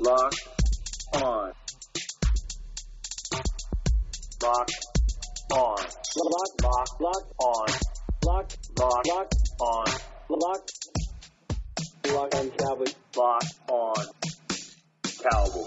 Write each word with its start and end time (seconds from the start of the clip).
Lock 0.00 0.32
on. 1.14 1.52
Lock 4.40 4.68
on. 5.52 5.76
Lock, 6.16 6.62
lock, 6.62 7.00
lock 7.00 7.26
on. 7.40 7.66
Lock, 8.24 8.52
lock, 8.78 9.06
lock 9.08 9.32
on. 9.60 9.86
Lock, 10.28 10.68
lock 12.12 12.34
on 12.36 12.50
Cowboys. 12.50 12.94
Lock 13.16 13.42
on 13.68 14.06
Cowboys. 15.02 15.66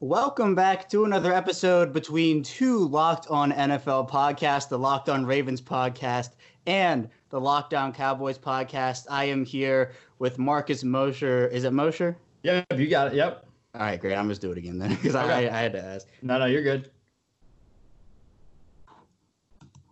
Welcome 0.00 0.54
back 0.54 0.88
to 0.88 1.04
another 1.04 1.34
episode 1.34 1.92
between 1.92 2.42
two 2.42 2.88
Locked 2.88 3.26
On 3.28 3.52
NFL 3.52 4.08
podcasts, 4.08 4.70
the 4.70 4.78
Locked 4.78 5.10
On 5.10 5.26
Ravens 5.26 5.60
podcast 5.60 6.30
and 6.66 7.10
the 7.28 7.40
Locked 7.40 7.74
On 7.74 7.92
Cowboys 7.92 8.38
podcast. 8.38 9.04
I 9.10 9.26
am 9.26 9.44
here 9.44 9.92
with 10.18 10.38
Marcus 10.38 10.82
Mosher. 10.82 11.46
Is 11.48 11.64
it 11.64 11.74
Mosher? 11.74 12.16
Yep, 12.46 12.78
you 12.78 12.86
got 12.86 13.08
it. 13.08 13.14
Yep. 13.14 13.44
All 13.74 13.80
right, 13.80 14.00
great. 14.00 14.14
I'm 14.14 14.28
just 14.28 14.40
do 14.40 14.52
it 14.52 14.58
again 14.58 14.78
then 14.78 14.90
because 14.94 15.16
Okay. 15.16 15.48
I, 15.48 15.58
I 15.58 15.62
had 15.62 15.72
to 15.72 15.82
ask. 15.84 16.06
No, 16.22 16.38
no, 16.38 16.46
you're 16.46 16.62
good. 16.62 16.90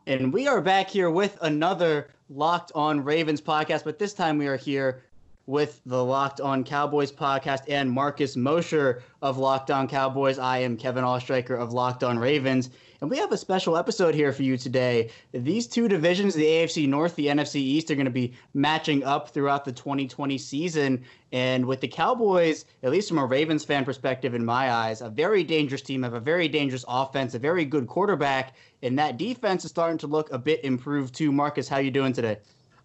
And 0.07 0.33
we 0.33 0.47
are 0.47 0.61
back 0.61 0.89
here 0.89 1.11
with 1.11 1.37
another 1.43 2.11
Locked 2.29 2.71
On 2.77 3.03
Ravens 3.03 3.41
podcast, 3.41 3.83
but 3.83 3.99
this 3.99 4.13
time 4.15 4.39
we 4.39 4.47
are 4.47 4.57
here 4.57 5.03
with 5.47 5.81
the 5.85 6.03
Locked 6.03 6.41
On 6.41 6.65
Cowboys 6.65 7.13
podcast 7.13 7.63
and 7.69 7.91
Marcus 7.91 8.37
Mosher 8.37 9.03
of 9.21 9.39
Locked 9.39 9.71
On 9.71 9.87
Cowboys. 9.87 10.39
I 10.39 10.59
am 10.59 10.77
Kevin 10.77 11.05
Oestreicher 11.05 11.59
of 11.59 11.73
Locked 11.73 12.03
On 12.03 12.19
Ravens. 12.19 12.71
And 13.01 13.11
we 13.11 13.19
have 13.19 13.33
a 13.33 13.37
special 13.37 13.77
episode 13.77 14.15
here 14.15 14.33
for 14.33 14.43
you 14.43 14.57
today. 14.57 15.11
These 15.33 15.67
two 15.67 15.89
divisions, 15.89 16.33
the 16.33 16.45
AFC 16.45 16.89
North, 16.89 17.15
the 17.17 17.27
NFC 17.27 17.57
East, 17.57 17.91
are 17.91 17.95
going 17.97 18.07
to 18.07 18.11
be 18.11 18.33
matching 18.55 19.05
up 19.05 19.29
throughout 19.29 19.67
the 19.67 19.73
2020 19.73 20.39
season. 20.39 21.05
And 21.31 21.67
with 21.67 21.83
the 21.83 21.89
Cowboys, 21.89 22.65
at 22.83 22.91
least 22.91 23.09
from 23.09 23.19
a 23.19 23.27
Ravens 23.27 23.63
fan 23.63 23.85
perspective, 23.85 24.35
in 24.35 24.43
my 24.43 24.73
eyes, 24.73 25.03
a 25.03 25.11
very 25.11 25.45
dangerous 25.45 25.83
team, 25.83 26.03
have 26.03 26.15
a 26.15 26.21
very 26.21 26.49
dangerous 26.49 26.87
offense, 26.89 27.35
a 27.35 27.39
very 27.39 27.67
good 27.67 27.87
quarterback, 27.87 28.55
and 28.83 28.99
that 28.99 29.19
defense 29.19 29.67
is 29.67 29.71
starting 29.71 29.99
to 29.99 30.07
look 30.07 30.33
a 30.33 30.39
bit 30.39 30.65
improved 30.65 31.15
too. 31.15 31.31
Marcus, 31.31 31.69
how 31.69 31.79
you 31.79 31.91
doing 31.91 32.15
today? 32.15 32.39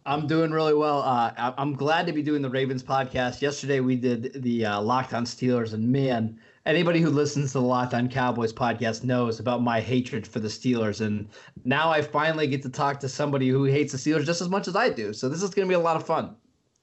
I'm 0.06 0.28
doing 0.28 0.52
really 0.52 0.74
well. 0.74 1.02
Uh, 1.02 1.54
I'm 1.58 1.74
glad 1.74 2.08
to 2.08 2.14
be 2.14 2.24
doing 2.24 2.42
the 2.42 2.50
Ravens 2.50 2.82
podcast. 2.82 3.42
Yesterday 3.42 3.80
we 3.80 3.96
did 3.96 4.42
the 4.42 4.66
uh, 4.66 4.82
Locked 4.82 5.14
On 5.14 5.26
Steelers, 5.26 5.74
and 5.74 5.88
man, 5.90 6.40
anybody 6.66 7.02
who 7.02 7.10
listens 7.10 7.52
to 7.52 7.60
the 7.60 7.66
Locked 7.66 7.94
On 7.94 8.08
Cowboys 8.08 8.54
podcast 8.54 9.04
knows 9.04 9.40
about 9.40 9.62
my 9.62 9.82
hatred 9.82 10.26
for 10.26 10.40
the 10.40 10.48
Steelers. 10.48 11.02
And 11.02 11.28
now 11.66 11.92
I 11.92 12.02
finally 12.02 12.48
get 12.48 12.62
to 12.64 12.70
talk 12.70 13.00
to 13.02 13.10
somebody 13.10 13.50
who 13.50 13.66
hates 13.66 13.92
the 13.92 13.98
Steelers 13.98 14.26
just 14.26 14.42
as 14.42 14.50
much 14.50 14.68
as 14.68 14.76
I 14.76 14.90
do. 14.90 15.14
So 15.14 15.28
this 15.28 15.44
is 15.44 15.50
going 15.50 15.68
to 15.68 15.70
be 15.70 15.76
a 15.76 15.80
lot 15.80 15.98
of 15.98 16.06
fun. 16.06 16.36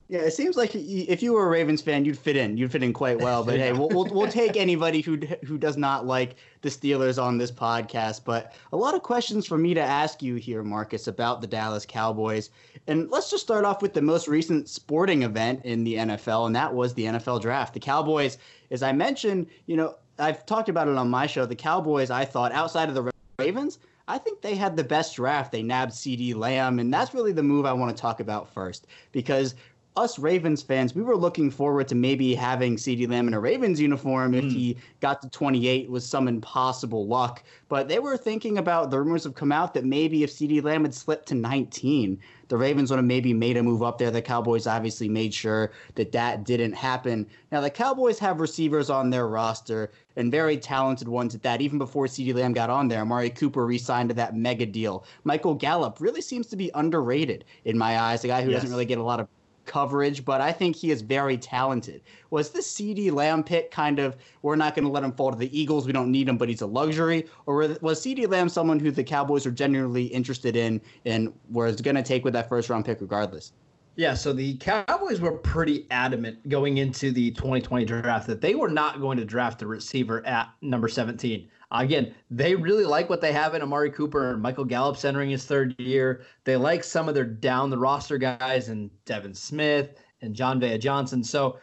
Yeah, 0.09 0.21
it 0.21 0.33
seems 0.33 0.57
like 0.57 0.73
if 0.75 1.21
you 1.21 1.33
were 1.33 1.47
a 1.47 1.49
Ravens 1.49 1.83
fan, 1.83 2.05
you'd 2.05 2.19
fit 2.19 2.37
in. 2.37 2.57
You'd 2.57 2.71
fit 2.71 2.85
in 2.85 2.93
quite 2.93 3.19
well. 3.19 3.43
But 3.43 3.57
hey, 3.59 3.73
we'll, 3.73 3.89
we'll 3.89 4.07
we'll 4.07 4.31
take 4.31 4.57
anybody 4.57 5.01
who 5.01 5.17
who 5.45 5.59
does 5.59 5.77
not 5.77 6.07
like 6.07 6.37
the 6.63 6.69
Steelers 6.69 7.21
on 7.21 7.39
this 7.39 7.51
podcast. 7.51 8.23
But 8.25 8.55
a 8.73 8.77
lot 8.77 8.95
of 8.95 9.03
questions 9.03 9.47
for 9.47 9.59
me 9.59 9.75
to 9.75 9.81
ask 9.81 10.23
you 10.23 10.37
here, 10.37 10.63
Marcus, 10.63 11.09
about 11.09 11.41
the 11.41 11.49
Dallas 11.49 11.85
Cowboys. 11.85 12.51
And 12.87 13.11
let's 13.11 13.31
just 13.31 13.43
start 13.43 13.65
off 13.65 13.83
with 13.83 13.95
the 13.95 14.03
most 14.03 14.29
recent 14.29 14.69
sporting 14.69 15.25
event 15.25 15.65
in 15.65 15.83
the 15.83 15.95
NFL, 15.95 16.47
and 16.47 16.55
that 16.55 16.73
was 16.73 16.95
the 16.95 17.07
NFL 17.07 17.43
Draft. 17.43 17.75
The 17.75 17.81
Cowboys, 17.81 18.39
as 18.71 18.85
I 18.85 18.93
mentioned, 18.93 19.49
you 19.67 19.77
know, 19.77 19.97
I've 20.21 20.47
talked 20.47 20.69
about 20.69 20.87
it 20.87 20.97
on 20.97 21.11
my 21.11 21.27
show. 21.27 21.47
The 21.47 21.57
Cowboys, 21.57 22.11
I 22.11 22.25
thought, 22.25 22.53
outside 22.53 22.89
of 22.89 22.95
the 22.95 23.11
Ravens, 23.41 23.81
I 24.09 24.19
think 24.19 24.41
they 24.41 24.55
had 24.55 24.77
the 24.77 24.85
best 24.85 25.17
draft. 25.17 25.51
They 25.51 25.63
nabbed 25.63 25.93
CeeDee 25.93 26.37
Lamb, 26.37 26.79
and 26.79 26.95
that's 26.95 27.13
really 27.13 27.33
the 27.33 27.43
move 27.43 27.67
I 27.67 27.73
want 27.73 27.95
to 27.95 28.01
talk 28.01 28.21
about 28.21 28.53
first 28.53 28.87
because 29.11 29.57
us 29.97 30.19
Ravens 30.19 30.63
fans, 30.63 30.95
we 30.95 31.03
were 31.03 31.17
looking 31.17 31.51
forward 31.51 31.89
to 31.89 31.95
maybe 31.95 32.35
having 32.35 32.77
CeeDee 32.77 33.09
Lamb 33.09 33.29
in 33.29 33.35
a 33.35 33.41
Ravens 33.41 33.81
uniform 33.81 34.35
if 34.35 34.45
hmm. 34.45 34.51
he 34.51 34.77
got 35.01 35.23
to 35.23 35.31
28 35.31 35.91
with 35.91 36.03
some 36.03 36.29
impossible 36.29 37.07
luck. 37.07 37.43
But 37.69 37.89
they 37.89 37.99
were 37.99 38.17
thinking 38.17 38.59
about 38.59 38.91
the 38.91 38.99
rumors 38.99 39.25
have 39.25 39.35
come 39.35 39.53
out 39.53 39.73
that 39.75 39.85
maybe 39.85 40.23
if 40.23 40.31
CeeDee 40.31 40.63
Lamb 40.63 40.85
had 40.85 40.95
slipped 40.95 41.29
to 41.29 41.35
19, 41.35 42.19
the 42.49 42.57
Ravens 42.57 42.91
would 42.91 42.99
have 42.99 43.07
maybe 43.07 43.33
made 43.33 43.57
a 43.57 43.63
move 43.63 43.83
up 43.83 43.99
there. 43.99 44.11
The 44.11 44.23
Cowboys 44.23 44.67
obviously 44.67 45.09
made 45.09 45.35
sure 45.35 45.73
that 45.95 46.13
that 46.13 46.45
didn't 46.45 46.75
happen. 46.75 47.27
Now, 47.51 47.61
the 47.61 47.71
Cowboys 47.71 48.19
have 48.19 48.41
receivers 48.41 48.91
on 48.91 49.11
their 49.11 49.27
roster 49.27 49.91
and 50.15 50.31
very 50.31 50.57
talented 50.59 51.09
ones 51.09 51.35
at 51.35 51.43
that. 51.43 51.61
Even 51.61 51.79
before 51.79 52.07
CeeDee 52.07 52.35
Lamb 52.35 52.53
got 52.53 52.71
on 52.71 52.89
there, 52.89 53.01
Amari 53.01 53.31
Cooper 53.31 53.67
re 53.67 53.79
signed 53.79 54.11
to 54.11 54.15
that 54.17 54.37
mega 54.37 54.67
deal. 54.67 55.05
Michael 55.25 55.55
Gallup 55.55 56.01
really 56.01 56.21
seems 56.21 56.47
to 56.49 56.57
be 56.57 56.71
underrated 56.75 57.45
in 57.65 57.77
my 57.77 57.99
eyes, 57.99 58.23
a 58.25 58.29
guy 58.29 58.43
who 58.43 58.51
doesn't 58.51 58.71
really 58.71 58.85
get 58.85 58.99
a 58.99 59.03
lot 59.03 59.21
of 59.21 59.29
coverage, 59.67 60.25
but 60.25 60.41
I 60.41 60.53
think 60.53 60.77
he 60.77 60.91
is 60.91 61.03
very 61.03 61.37
talented. 61.37 62.03
Was 62.31 62.51
this 62.51 62.73
CeeDee 62.73 63.13
Lamb 63.13 63.43
pick 63.43 63.71
kind 63.71 63.99
of, 63.99 64.17
we're 64.43 64.57
not 64.57 64.75
going 64.75 64.85
to 64.85 64.91
let 64.91 65.05
him 65.05 65.13
fall 65.13 65.31
to 65.31 65.37
the 65.37 65.59
Eagles, 65.59 65.87
we 65.87 65.93
don't 65.93 66.11
need 66.11 66.29
him, 66.29 66.39
but 66.39 66.49
he's 66.49 66.63
a 66.63 66.67
luxury? 66.67 67.27
Or 67.47 67.77
was 67.81 68.01
CeeDee 68.01 68.29
Lamb 68.29 68.49
someone 68.49 68.79
who 68.79 68.91
the 68.91 69.05
Cowboys 69.05 69.45
were 69.45 69.53
genuinely 69.53 70.07
interested 70.07 70.57
in 70.57 70.81
and 71.05 71.33
was 71.51 71.81
going 71.81 71.97
to 71.97 72.03
take 72.03 72.25
with 72.25 72.33
that 72.33 72.49
first 72.49 72.71
round 72.71 72.85
pick 72.85 73.01
regardless? 73.01 73.53
Yeah, 73.97 74.13
so 74.13 74.35
the 74.35 74.57
Cowboys 74.59 75.21
were 75.21 75.33
pretty 75.33 75.87
adamant 75.91 76.47
going 76.51 76.77
into 76.77 77.11
the 77.11 77.31
2020 77.31 77.87
draft 77.87 78.27
that 78.27 78.43
they 78.43 78.55
were 78.55 78.69
not 78.69 79.01
going 79.01 79.17
to 79.17 79.25
draft 79.25 79.63
a 79.63 79.67
receiver 79.67 80.25
at 80.27 80.51
number 80.61 80.87
17. 80.87 81.49
Again, 81.73 82.15
they 82.31 82.55
really 82.55 82.85
like 82.85 83.11
what 83.11 83.21
they 83.21 83.33
have 83.33 83.55
in 83.55 83.63
Amari 83.63 83.91
Cooper 83.91 84.31
and 84.31 84.41
Michael 84.41 84.65
Gallup 84.65 85.05
entering 85.05 85.31
his 85.31 85.45
third 85.45 85.75
year. 85.81 86.23
They 86.45 86.57
like 86.57 86.85
some 86.85 87.09
of 87.09 87.15
their 87.15 87.25
down 87.25 87.71
the 87.71 87.79
roster 87.79 88.19
guys 88.19 88.69
and 88.69 88.91
Devin 89.05 89.35
Smith 89.35 89.99
and 90.23 90.35
Jon'Vea 90.35 90.79
Johnson. 90.79 91.25
So 91.25 91.59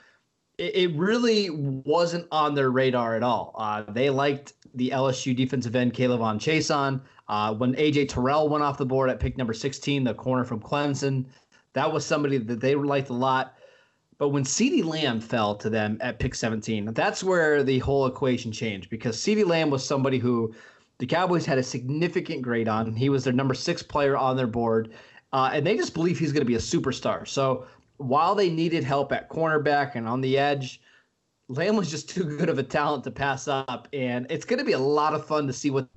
it, 0.57 0.75
it 0.75 0.95
really 0.97 1.49
wasn't 1.49 2.27
on 2.31 2.53
their 2.53 2.69
radar 2.69 3.15
at 3.15 3.23
all. 3.23 3.55
Uh, 3.57 3.83
they 3.91 4.09
liked 4.09 4.53
the 4.75 4.89
LSU 4.89 5.35
defensive 5.35 5.75
end 5.75 5.93
K'Lavon 5.93 6.37
Chaisson. 6.37 7.01
Uh, 7.29 7.53
when 7.53 7.73
AJ 7.75 8.09
Terrell 8.09 8.49
went 8.49 8.63
off 8.63 8.77
the 8.77 8.85
board 8.85 9.09
at 9.09 9.19
pick 9.19 9.37
number 9.37 9.53
16, 9.53 10.03
the 10.03 10.13
corner 10.13 10.43
from 10.43 10.59
Clemson, 10.59 11.25
that 11.73 11.91
was 11.91 12.05
somebody 12.05 12.37
that 12.37 12.59
they 12.59 12.75
liked 12.75 13.09
a 13.09 13.13
lot. 13.13 13.55
But 14.17 14.29
when 14.29 14.43
CeeDee 14.43 14.83
Lamb 14.83 15.19
fell 15.19 15.55
to 15.55 15.69
them 15.69 15.97
at 16.01 16.19
pick 16.19 16.35
17, 16.35 16.93
that's 16.93 17.23
where 17.23 17.63
the 17.63 17.79
whole 17.79 18.05
equation 18.05 18.51
changed 18.51 18.89
because 18.89 19.17
CeeDee 19.17 19.45
Lamb 19.45 19.69
was 19.69 19.85
somebody 19.85 20.19
who 20.19 20.53
the 20.99 21.05
Cowboys 21.05 21.45
had 21.45 21.57
a 21.57 21.63
significant 21.63 22.41
grade 22.41 22.67
on. 22.67 22.95
He 22.95 23.09
was 23.09 23.23
their 23.23 23.33
number 23.33 23.53
six 23.53 23.81
player 23.81 24.15
on 24.15 24.37
their 24.37 24.47
board, 24.47 24.93
uh, 25.31 25.49
and 25.53 25.65
they 25.65 25.75
just 25.75 25.93
believe 25.93 26.19
he's 26.19 26.31
going 26.31 26.41
to 26.41 26.45
be 26.45 26.55
a 26.55 26.59
superstar. 26.59 27.27
So 27.27 27.65
while 27.97 28.35
they 28.35 28.49
needed 28.49 28.83
help 28.83 29.11
at 29.11 29.29
cornerback 29.29 29.95
and 29.95 30.07
on 30.07 30.21
the 30.21 30.37
edge, 30.37 30.81
Lamb 31.49 31.75
was 31.75 31.89
just 31.89 32.09
too 32.15 32.23
good 32.23 32.49
of 32.49 32.59
a 32.59 32.63
talent 32.63 33.03
to 33.05 33.11
pass 33.11 33.47
up. 33.47 33.87
And 33.93 34.27
it's 34.29 34.45
going 34.45 34.59
to 34.59 34.65
be 34.65 34.73
a 34.73 34.79
lot 34.79 35.13
of 35.13 35.25
fun 35.25 35.47
to 35.47 35.53
see 35.53 35.71
what 35.71 35.87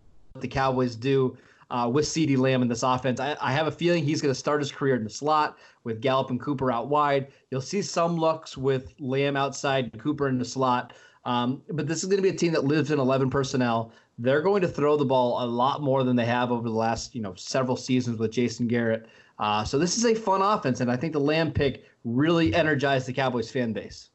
the 0.40 0.48
Cowboys 0.48 0.96
do 0.96 1.36
uh, 1.70 1.90
with 1.92 2.04
CeeDee 2.04 2.38
Lamb 2.38 2.62
in 2.62 2.68
this 2.68 2.82
offense. 2.82 3.20
I, 3.20 3.36
I 3.40 3.52
have 3.52 3.66
a 3.66 3.72
feeling 3.72 4.04
he's 4.04 4.20
going 4.20 4.32
to 4.32 4.38
start 4.38 4.60
his 4.60 4.70
career 4.70 4.94
in 4.94 5.04
the 5.04 5.10
slot 5.10 5.58
with 5.84 6.00
Gallup 6.00 6.30
and 6.30 6.40
Cooper 6.40 6.70
out 6.70 6.88
wide. 6.88 7.28
You'll 7.50 7.60
see 7.60 7.82
some 7.82 8.16
looks 8.16 8.56
with 8.56 8.92
Lamb 8.98 9.36
outside 9.36 9.90
and 9.92 10.00
Cooper 10.00 10.28
in 10.28 10.38
the 10.38 10.44
slot. 10.44 10.92
Um, 11.24 11.62
but 11.70 11.88
this 11.88 12.02
is 12.02 12.08
going 12.08 12.18
to 12.18 12.22
be 12.22 12.28
a 12.28 12.38
team 12.38 12.52
that 12.52 12.64
lives 12.64 12.92
in 12.92 13.00
11 13.00 13.30
personnel. 13.30 13.92
They're 14.18 14.42
going 14.42 14.62
to 14.62 14.68
throw 14.68 14.96
the 14.96 15.04
ball 15.04 15.44
a 15.44 15.46
lot 15.46 15.82
more 15.82 16.04
than 16.04 16.16
they 16.16 16.24
have 16.24 16.52
over 16.52 16.68
the 16.68 16.74
last, 16.74 17.14
you 17.14 17.20
know, 17.20 17.34
several 17.34 17.76
seasons 17.76 18.18
with 18.18 18.30
Jason 18.30 18.68
Garrett. 18.68 19.08
Uh, 19.38 19.64
so 19.64 19.78
this 19.78 19.98
is 19.98 20.04
a 20.06 20.14
fun 20.14 20.40
offense, 20.40 20.80
and 20.80 20.90
I 20.90 20.96
think 20.96 21.12
the 21.12 21.20
Lamb 21.20 21.52
pick 21.52 21.84
really 22.04 22.54
energized 22.54 23.06
the 23.06 23.12
Cowboys 23.12 23.50
fan 23.50 23.72
base. 23.72 24.10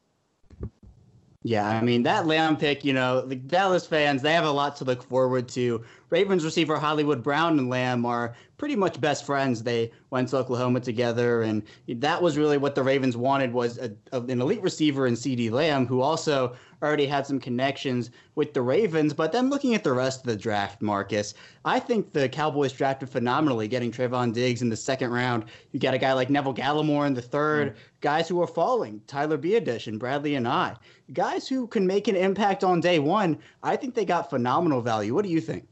Yeah, 1.44 1.68
I 1.68 1.82
mean 1.82 2.04
that 2.04 2.28
Lamb 2.28 2.56
pick, 2.56 2.86
you 2.86 2.94
know, 2.94 3.22
the 3.22 3.36
Dallas 3.36 3.86
fans, 3.86 4.22
they 4.22 4.34
have 4.34 4.46
a 4.46 4.52
lot 4.52 4.76
to 4.78 4.84
look 4.84 5.04
forward 5.04 5.48
to. 5.50 5.84
Ravens 6.12 6.44
receiver 6.44 6.78
Hollywood 6.78 7.24
Brown 7.24 7.58
and 7.58 7.70
Lamb 7.70 8.06
are 8.06 8.36
pretty 8.58 8.76
much 8.76 9.00
best 9.00 9.26
friends. 9.26 9.64
They 9.64 9.92
went 10.10 10.28
to 10.30 10.38
Oklahoma 10.40 10.82
together, 10.82 11.42
and 11.42 11.64
that 11.88 12.22
was 12.22 12.38
really 12.38 12.58
what 12.58 12.76
the 12.76 12.84
Ravens 12.84 13.16
wanted 13.16 13.54
was 13.54 13.78
a, 13.78 13.94
an 14.12 14.42
elite 14.42 14.62
receiver 14.62 15.08
in 15.08 15.14
CeeDee 15.14 15.50
Lamb, 15.50 15.88
who 15.88 16.02
also 16.02 16.54
already 16.84 17.06
had 17.06 17.26
some 17.26 17.40
connections 17.40 18.12
with 18.36 18.54
the 18.54 18.62
Ravens. 18.62 19.14
But 19.14 19.32
then 19.32 19.50
looking 19.50 19.74
at 19.74 19.86
the 19.86 19.94
rest 19.94 20.20
of 20.20 20.26
the 20.26 20.36
draft, 20.36 20.82
Marcus, 20.82 21.34
I 21.64 21.80
think 21.80 22.12
the 22.12 22.28
Cowboys 22.28 22.74
drafted 22.74 23.10
phenomenally, 23.10 23.70
getting 23.70 23.90
Trevon 23.90 24.34
Diggs 24.34 24.62
in 24.62 24.68
the 24.68 24.76
second 24.76 25.12
round. 25.12 25.46
You 25.72 25.80
got 25.80 25.94
a 25.94 25.98
guy 25.98 26.12
like 26.12 26.30
Neville 26.30 26.54
Gallimore 26.54 27.08
in 27.08 27.14
the 27.14 27.22
third, 27.22 27.74
mm. 27.74 27.80
guys 28.02 28.28
who 28.28 28.42
are 28.42 28.48
falling, 28.48 29.02
Tyler 29.08 29.38
Biadasz 29.38 29.88
and 29.88 29.98
Bradlee 29.98 30.38
Anae, 30.38 30.76
guys 31.14 31.48
who 31.48 31.68
can 31.68 31.88
make 31.88 32.10
an 32.10 32.18
impact 32.18 32.66
on 32.66 32.82
day 32.82 33.00
one. 33.00 33.40
I 33.64 33.78
think 33.78 33.96
they 33.96 34.04
got 34.04 34.30
phenomenal 34.30 34.82
value. 34.82 35.16
What 35.16 35.24
do 35.24 35.32
you 35.32 35.40
think? 35.40 35.68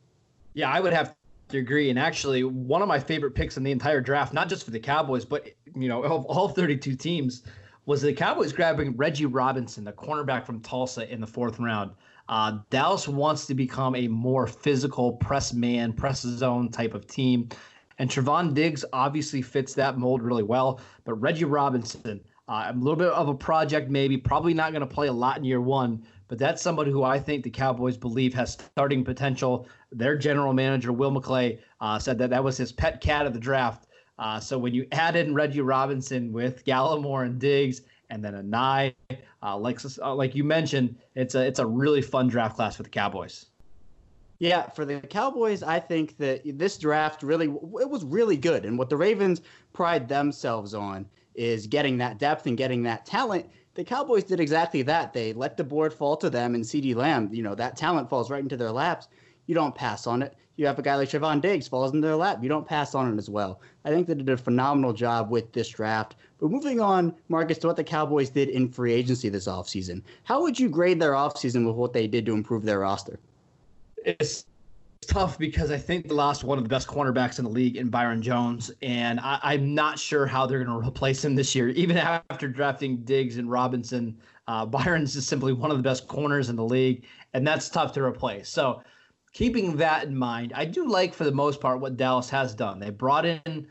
Yeah, 0.53 0.69
I 0.71 0.79
would 0.79 0.93
have 0.93 1.15
to 1.49 1.57
agree. 1.57 1.89
And 1.89 1.97
actually, 1.97 2.43
one 2.43 2.81
of 2.81 2.87
my 2.87 2.99
favorite 2.99 3.31
picks 3.35 3.57
in 3.57 3.63
the 3.63 3.71
entire 3.71 4.01
draft, 4.01 4.33
not 4.33 4.49
just 4.49 4.63
for 4.65 4.71
the 4.71 4.79
Cowboys, 4.79 5.25
but 5.25 5.47
you 5.75 5.87
know, 5.87 6.03
of 6.03 6.25
all 6.25 6.49
32 6.49 6.95
teams, 6.95 7.43
was 7.85 8.01
the 8.01 8.13
Cowboys 8.13 8.53
grabbing 8.53 8.95
Reggie 8.97 9.25
Robinson, 9.25 9.83
the 9.83 9.91
cornerback 9.93 10.45
from 10.45 10.59
Tulsa, 10.61 11.11
in 11.11 11.21
the 11.21 11.27
fourth 11.27 11.59
round. 11.59 11.91
Uh, 12.27 12.59
Dallas 12.69 13.07
wants 13.07 13.47
to 13.47 13.55
become 13.55 13.95
a 13.95 14.07
more 14.07 14.45
physical 14.45 15.13
press 15.13 15.53
man, 15.53 15.93
press 15.93 16.21
zone 16.21 16.69
type 16.69 16.93
of 16.93 17.07
team. 17.07 17.49
And 17.97 18.09
Trevon 18.09 18.53
Diggs 18.53 18.85
obviously 18.93 19.41
fits 19.41 19.73
that 19.73 19.97
mold 19.97 20.21
really 20.21 20.43
well. 20.43 20.79
But 21.03 21.15
Reggie 21.15 21.45
Robinson, 21.45 22.21
Uh, 22.47 22.71
a 22.71 22.73
little 22.73 22.95
bit 22.95 23.09
of 23.09 23.27
a 23.27 23.33
project, 23.33 23.91
maybe. 23.91 24.17
Probably 24.17 24.55
not 24.55 24.71
going 24.71 24.81
to 24.81 24.87
play 24.87 25.07
a 25.07 25.13
lot 25.13 25.37
in 25.37 25.43
year 25.43 25.61
one, 25.61 26.03
but 26.27 26.39
that's 26.39 26.61
somebody 26.63 26.89
who 26.89 27.03
I 27.03 27.19
think 27.19 27.43
the 27.43 27.49
Cowboys 27.51 27.95
believe 27.95 28.33
has 28.33 28.53
starting 28.53 29.03
potential. 29.03 29.67
Their 29.91 30.17
general 30.17 30.53
manager, 30.53 30.93
Will 30.93 31.11
McClay, 31.11 31.59
uh, 31.81 31.99
said 31.99 32.17
that 32.19 32.29
that 32.29 32.43
was 32.43 32.57
his 32.57 32.71
pet 32.71 33.01
cat 33.01 33.25
of 33.25 33.33
the 33.33 33.39
draft. 33.39 33.87
Uh, 34.19 34.39
so 34.39 34.57
when 34.57 34.73
you 34.73 34.85
add 34.91 35.15
in 35.15 35.33
Reggie 35.33 35.61
Robinson 35.61 36.31
with 36.31 36.65
Gallimore 36.65 37.25
and 37.25 37.39
Diggs, 37.39 37.81
and 38.09 38.23
then 38.23 38.33
Anae, 38.33 38.93
uh, 39.41 39.57
like 39.57 39.79
uh, 40.01 40.15
like 40.15 40.35
you 40.35 40.43
mentioned, 40.43 40.95
it's 41.15 41.35
a 41.35 41.45
it's 41.45 41.59
a 41.59 41.65
really 41.65 42.01
fun 42.01 42.27
draft 42.27 42.55
class 42.55 42.75
for 42.75 42.83
the 42.83 42.89
Cowboys. 42.89 43.45
Yeah, 44.39 44.69
for 44.69 44.85
the 44.85 44.99
Cowboys, 45.01 45.63
I 45.63 45.79
think 45.79 46.17
that 46.17 46.41
this 46.57 46.77
draft 46.77 47.23
really 47.23 47.47
it 47.47 47.89
was 47.89 48.03
really 48.03 48.37
good, 48.37 48.65
and 48.65 48.77
what 48.77 48.89
the 48.89 48.97
Ravens 48.97 49.41
pride 49.73 50.07
themselves 50.07 50.73
on 50.73 51.05
is 51.35 51.67
getting 51.67 51.97
that 51.97 52.17
depth 52.17 52.47
and 52.47 52.57
getting 52.57 52.83
that 52.83 53.05
talent. 53.05 53.45
The 53.75 53.83
Cowboys 53.83 54.25
did 54.25 54.39
exactly 54.39 54.81
that. 54.83 55.13
They 55.13 55.31
let 55.31 55.55
the 55.55 55.63
board 55.63 55.93
fall 55.93 56.17
to 56.17 56.29
them, 56.29 56.55
and 56.55 56.63
CeeDee 56.63 56.95
Lamb, 56.95 57.29
you 57.31 57.43
know, 57.43 57.55
that 57.55 57.77
talent 57.77 58.09
falls 58.09 58.29
right 58.29 58.41
into 58.41 58.57
their 58.57 58.71
laps. 58.71 59.07
You 59.49 59.55
don't 59.55 59.73
pass 59.73 60.05
on 60.05 60.21
it. 60.21 60.35
You 60.57 60.67
have 60.67 60.77
a 60.77 60.83
guy 60.83 60.95
like 60.95 61.09
Trevon 61.09 61.41
Diggs 61.41 61.67
falls 61.67 61.91
in 61.91 62.01
their 62.01 62.15
lap. 62.15 62.43
You 62.43 62.49
don't 62.49 62.67
pass 62.67 62.93
on 62.93 63.11
it 63.11 63.17
as 63.17 63.31
well. 63.31 63.61
I 63.83 63.89
think 63.89 64.05
they 64.05 64.13
did 64.13 64.29
a 64.29 64.37
phenomenal 64.37 64.93
job 64.93 65.31
with 65.31 65.51
this 65.53 65.69
draft. 65.69 66.17
But 66.39 66.51
moving 66.51 66.79
on, 66.79 67.15
Marcus, 67.29 67.57
to 67.59 67.67
what 67.67 67.75
the 67.75 67.83
Cowboys 67.83 68.29
did 68.29 68.49
in 68.49 68.69
free 68.69 68.93
agency 68.93 69.27
this 69.27 69.47
offseason, 69.47 70.03
how 70.23 70.43
would 70.43 70.59
you 70.59 70.69
grade 70.69 71.01
their 71.01 71.13
offseason 71.13 71.65
with 71.65 71.75
what 71.75 71.93
they 71.93 72.05
did 72.05 72.27
to 72.27 72.33
improve 72.33 72.61
their 72.61 72.81
roster? 72.81 73.17
It's 74.05 74.45
tough 75.01 75.39
because 75.39 75.71
I 75.71 75.79
think 75.79 76.07
they 76.07 76.13
lost 76.13 76.43
one 76.43 76.59
of 76.59 76.63
the 76.63 76.69
best 76.69 76.87
cornerbacks 76.87 77.39
in 77.39 77.45
the 77.45 77.49
league 77.49 77.75
in 77.75 77.89
Byron 77.89 78.21
Jones, 78.21 78.69
and 78.83 79.19
I, 79.19 79.55
am 79.55 79.73
not 79.73 79.97
sure 79.97 80.27
how 80.27 80.45
they're 80.45 80.63
going 80.63 80.79
to 80.79 80.87
replace 80.87 81.25
him 81.25 81.33
this 81.33 81.55
year. 81.55 81.69
Even 81.83 81.97
after 81.97 82.47
drafting 82.47 82.97
Diggs 82.97 83.37
and 83.37 83.49
Robinson, 83.49 84.15
uh, 84.47 84.63
Byron's 84.67 85.15
is 85.15 85.25
simply 85.25 85.53
one 85.53 85.71
of 85.71 85.77
the 85.77 85.83
best 85.83 86.07
corners 86.07 86.49
in 86.49 86.55
the 86.55 86.63
league, 86.63 87.05
and 87.33 87.47
that's 87.47 87.67
tough 87.67 87.93
to 87.93 88.03
replace. 88.03 88.47
So, 88.47 88.83
keeping 89.33 89.77
that 89.77 90.05
in 90.05 90.17
mind, 90.17 90.53
I 90.55 90.65
do 90.65 90.87
like 90.87 91.13
for 91.13 91.23
the 91.23 91.31
most 91.31 91.61
part 91.61 91.79
what 91.79 91.97
Dallas 91.97 92.29
has 92.29 92.53
done. 92.53 92.79
They 92.79 92.89
brought 92.89 93.25
in 93.25 93.67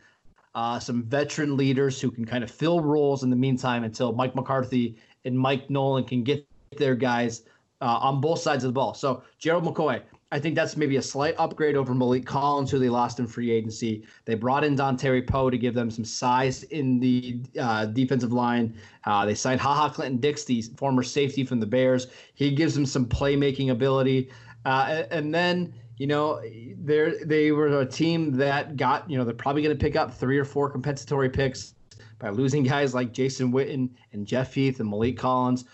uh, 0.54 0.78
some 0.78 1.02
veteran 1.04 1.56
leaders 1.56 2.00
who 2.00 2.10
can 2.10 2.24
kind 2.24 2.42
of 2.42 2.50
fill 2.50 2.80
roles 2.80 3.22
in 3.22 3.30
the 3.30 3.36
meantime 3.36 3.84
until 3.84 4.12
Mike 4.12 4.34
McCarthy 4.34 4.96
and 5.24 5.38
Mike 5.38 5.68
Nolan 5.70 6.04
can 6.04 6.22
get 6.22 6.46
their 6.76 6.94
guys 6.94 7.42
uh, 7.80 7.98
on 8.00 8.20
both 8.20 8.40
sides 8.40 8.64
of 8.64 8.68
the 8.68 8.72
ball. 8.72 8.94
So 8.94 9.22
Gerald 9.38 9.64
McCoy, 9.64 10.02
I 10.30 10.38
think 10.38 10.56
that's 10.56 10.76
maybe 10.76 10.96
a 10.96 11.02
slight 11.02 11.34
upgrade 11.38 11.76
over 11.76 11.94
Maliek 11.94 12.26
Collins, 12.26 12.70
who 12.70 12.78
they 12.78 12.88
lost 12.88 13.18
in 13.18 13.26
free 13.26 13.50
agency. 13.50 14.04
They 14.26 14.34
brought 14.34 14.62
in 14.62 14.76
Dontari 14.76 15.26
Poe 15.26 15.48
to 15.48 15.56
give 15.56 15.74
them 15.74 15.90
some 15.90 16.04
size 16.04 16.64
in 16.64 17.00
the 17.00 17.40
uh, 17.58 17.86
defensive 17.86 18.32
line. 18.32 18.74
Uh, 19.04 19.24
they 19.24 19.34
signed 19.34 19.60
Ha 19.60 19.74
Ha 19.74 19.88
Clinton-Dix, 19.88 20.44
the 20.44 20.62
former 20.76 21.02
safety 21.02 21.44
from 21.44 21.60
the 21.60 21.66
Bears. 21.66 22.08
He 22.34 22.50
gives 22.54 22.74
them 22.74 22.84
some 22.84 23.06
playmaking 23.06 23.70
ability. 23.70 24.28
Uh, 24.64 25.04
and 25.10 25.34
then, 25.34 25.72
you 25.96 26.06
know, 26.06 26.40
they 26.40 27.12
they 27.24 27.52
were 27.52 27.80
a 27.80 27.86
team 27.86 28.32
that 28.32 28.76
got, 28.76 29.08
you 29.10 29.16
know, 29.16 29.24
they're 29.24 29.34
probably 29.34 29.62
going 29.62 29.76
to 29.76 29.80
pick 29.80 29.96
up 29.96 30.12
three 30.12 30.38
or 30.38 30.44
four 30.44 30.70
compensatory 30.70 31.30
picks 31.30 31.74
by 32.18 32.30
losing 32.30 32.62
guys 32.62 32.94
like 32.94 33.12
Jason 33.12 33.52
Witten 33.52 33.90
and 34.12 34.26
Jeff 34.26 34.54
Heath 34.54 34.80
and 34.80 34.92
Maliek 34.92 35.16
Collins. 35.16 35.64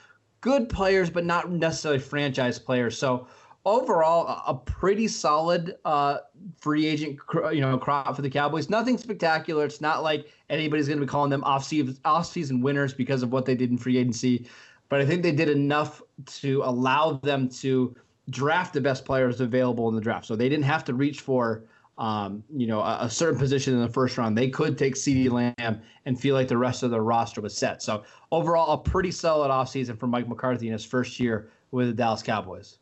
Good 0.40 0.68
players, 0.68 1.08
but 1.08 1.24
not 1.24 1.50
necessarily 1.50 1.98
franchise 1.98 2.58
players. 2.58 2.98
So, 2.98 3.26
overall 3.64 4.42
a 4.46 4.54
pretty 4.54 5.08
solid 5.08 5.76
uh, 5.84 6.18
free 6.58 6.86
agent 6.86 7.18
you 7.52 7.60
know 7.60 7.78
crop 7.78 8.14
for 8.14 8.22
the 8.22 8.30
Cowboys. 8.30 8.68
Nothing 8.68 8.98
spectacular. 8.98 9.64
It's 9.64 9.80
not 9.80 10.02
like 10.02 10.26
anybody's 10.50 10.86
going 10.86 10.98
to 10.98 11.06
be 11.06 11.10
calling 11.10 11.30
them 11.30 11.44
off 11.44 11.64
season 11.64 11.96
off 12.04 12.26
season 12.26 12.60
winners 12.60 12.92
because 12.92 13.22
of 13.22 13.32
what 13.32 13.46
they 13.46 13.54
did 13.54 13.70
in 13.70 13.78
free 13.78 13.96
agency, 13.96 14.46
but 14.88 15.00
I 15.00 15.06
think 15.06 15.22
they 15.22 15.32
did 15.32 15.48
enough 15.48 16.02
to 16.26 16.62
allow 16.64 17.14
them 17.14 17.48
to 17.48 17.94
draft 18.30 18.72
the 18.72 18.80
best 18.80 19.04
players 19.04 19.40
available 19.40 19.88
in 19.88 19.94
the 19.94 20.00
draft. 20.00 20.26
So 20.26 20.36
they 20.36 20.48
didn't 20.48 20.64
have 20.64 20.84
to 20.84 20.94
reach 20.94 21.20
for 21.20 21.64
um, 21.96 22.42
you 22.54 22.66
know 22.66 22.80
a, 22.80 22.98
a, 23.02 23.10
certain 23.10 23.38
position 23.38 23.72
in 23.74 23.80
the 23.80 23.88
first 23.88 24.18
round. 24.18 24.36
They 24.36 24.48
could 24.48 24.76
take 24.76 24.94
CeeDee 24.94 25.30
Lamb 25.30 25.80
and 26.06 26.20
feel 26.20 26.34
like 26.34 26.48
the 26.48 26.56
rest 26.56 26.82
of 26.82 26.90
their 26.90 27.02
roster 27.02 27.40
was 27.40 27.56
set. 27.56 27.82
So 27.82 28.02
overall, 28.32 28.72
a 28.72 28.78
pretty 28.78 29.12
solid 29.12 29.50
offseason 29.50 29.98
for 29.98 30.08
Mike 30.08 30.28
McCarthy 30.28 30.66
in 30.66 30.72
his 30.72 30.84
first 30.84 31.20
year 31.20 31.50
with 31.70 31.86
the 31.86 31.92
Dallas 31.92 32.22
Cowboys. 32.22 32.78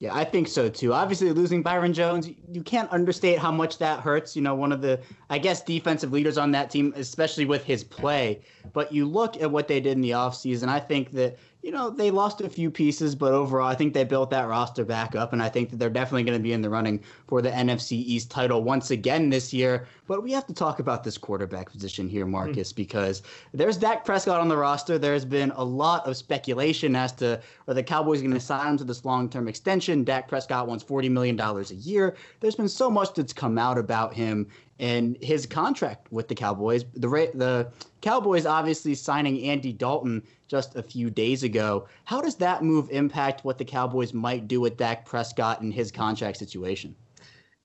Yeah, 0.00 0.14
I 0.14 0.24
think 0.24 0.48
so 0.48 0.68
too. 0.68 0.92
Obviously, 0.92 1.30
losing 1.32 1.62
Byron 1.62 1.92
Jones, 1.92 2.28
you 2.50 2.62
can't 2.62 2.90
understate 2.90 3.38
how 3.38 3.52
much 3.52 3.78
that 3.78 4.00
hurts. 4.00 4.34
You 4.34 4.42
know, 4.42 4.54
one 4.54 4.72
of 4.72 4.82
the, 4.82 5.00
I 5.30 5.38
guess, 5.38 5.62
defensive 5.62 6.12
leaders 6.12 6.36
on 6.36 6.50
that 6.52 6.68
team, 6.68 6.92
especially 6.96 7.44
with 7.44 7.64
his 7.64 7.84
play. 7.84 8.42
But 8.72 8.92
you 8.92 9.06
look 9.06 9.40
at 9.40 9.50
what 9.50 9.68
they 9.68 9.80
did 9.80 9.92
in 9.92 10.00
the 10.00 10.10
offseason, 10.10 10.68
I 10.68 10.80
think 10.80 11.12
that, 11.12 11.38
you 11.64 11.70
know, 11.70 11.88
they 11.88 12.10
lost 12.10 12.42
a 12.42 12.48
few 12.50 12.70
pieces, 12.70 13.14
but 13.14 13.32
overall, 13.32 13.66
I 13.66 13.74
think 13.74 13.94
they 13.94 14.04
built 14.04 14.28
that 14.28 14.46
roster 14.48 14.84
back 14.84 15.16
up, 15.16 15.32
and 15.32 15.42
I 15.42 15.48
think 15.48 15.70
that 15.70 15.78
they're 15.78 15.88
definitely 15.88 16.24
going 16.24 16.36
to 16.36 16.42
be 16.42 16.52
in 16.52 16.60
the 16.60 16.68
running 16.68 17.02
for 17.26 17.40
the 17.40 17.48
NFC 17.48 17.92
East 17.92 18.30
title 18.30 18.62
once 18.62 18.90
again 18.90 19.30
this 19.30 19.50
year. 19.50 19.86
But 20.06 20.22
we 20.22 20.30
have 20.32 20.46
to 20.48 20.52
talk 20.52 20.78
about 20.78 21.04
this 21.04 21.16
quarterback 21.16 21.72
position 21.72 22.06
here, 22.06 22.26
Marcus, 22.26 22.70
mm. 22.70 22.76
because 22.76 23.22
there's 23.54 23.78
Dak 23.78 24.04
Prescott 24.04 24.42
on 24.42 24.48
the 24.48 24.56
roster. 24.58 24.98
There's 24.98 25.24
been 25.24 25.52
a 25.56 25.64
lot 25.64 26.06
of 26.06 26.18
speculation 26.18 26.94
as 26.94 27.12
to 27.12 27.40
are 27.66 27.72
the 27.72 27.82
Cowboys 27.82 28.20
going 28.20 28.34
to 28.34 28.40
sign 28.40 28.72
him 28.72 28.76
to 28.76 28.84
this 28.84 29.06
long-term 29.06 29.48
extension. 29.48 30.04
Dak 30.04 30.28
Prescott 30.28 30.68
wants 30.68 30.84
$40 30.84 31.10
million 31.10 31.40
a 31.40 31.62
year. 31.72 32.14
There's 32.40 32.56
been 32.56 32.68
so 32.68 32.90
much 32.90 33.14
that's 33.14 33.32
come 33.32 33.56
out 33.56 33.78
about 33.78 34.12
him 34.12 34.48
and 34.78 35.16
his 35.22 35.46
contract 35.46 36.10
with 36.10 36.28
the 36.28 36.34
Cowboys. 36.34 36.84
The 36.94 37.08
the 37.34 37.70
Cowboys 38.00 38.46
obviously 38.46 38.94
signing 38.94 39.42
Andy 39.44 39.72
Dalton 39.72 40.22
just 40.48 40.76
a 40.76 40.82
few 40.82 41.10
days 41.10 41.42
ago. 41.42 41.86
How 42.04 42.20
does 42.20 42.36
that 42.36 42.62
move 42.62 42.90
impact 42.90 43.44
what 43.44 43.58
the 43.58 43.64
Cowboys 43.64 44.12
might 44.12 44.48
do 44.48 44.60
with 44.60 44.76
Dak 44.76 45.06
Prescott 45.06 45.60
and 45.60 45.72
his 45.72 45.90
contract 45.90 46.36
situation? 46.36 46.94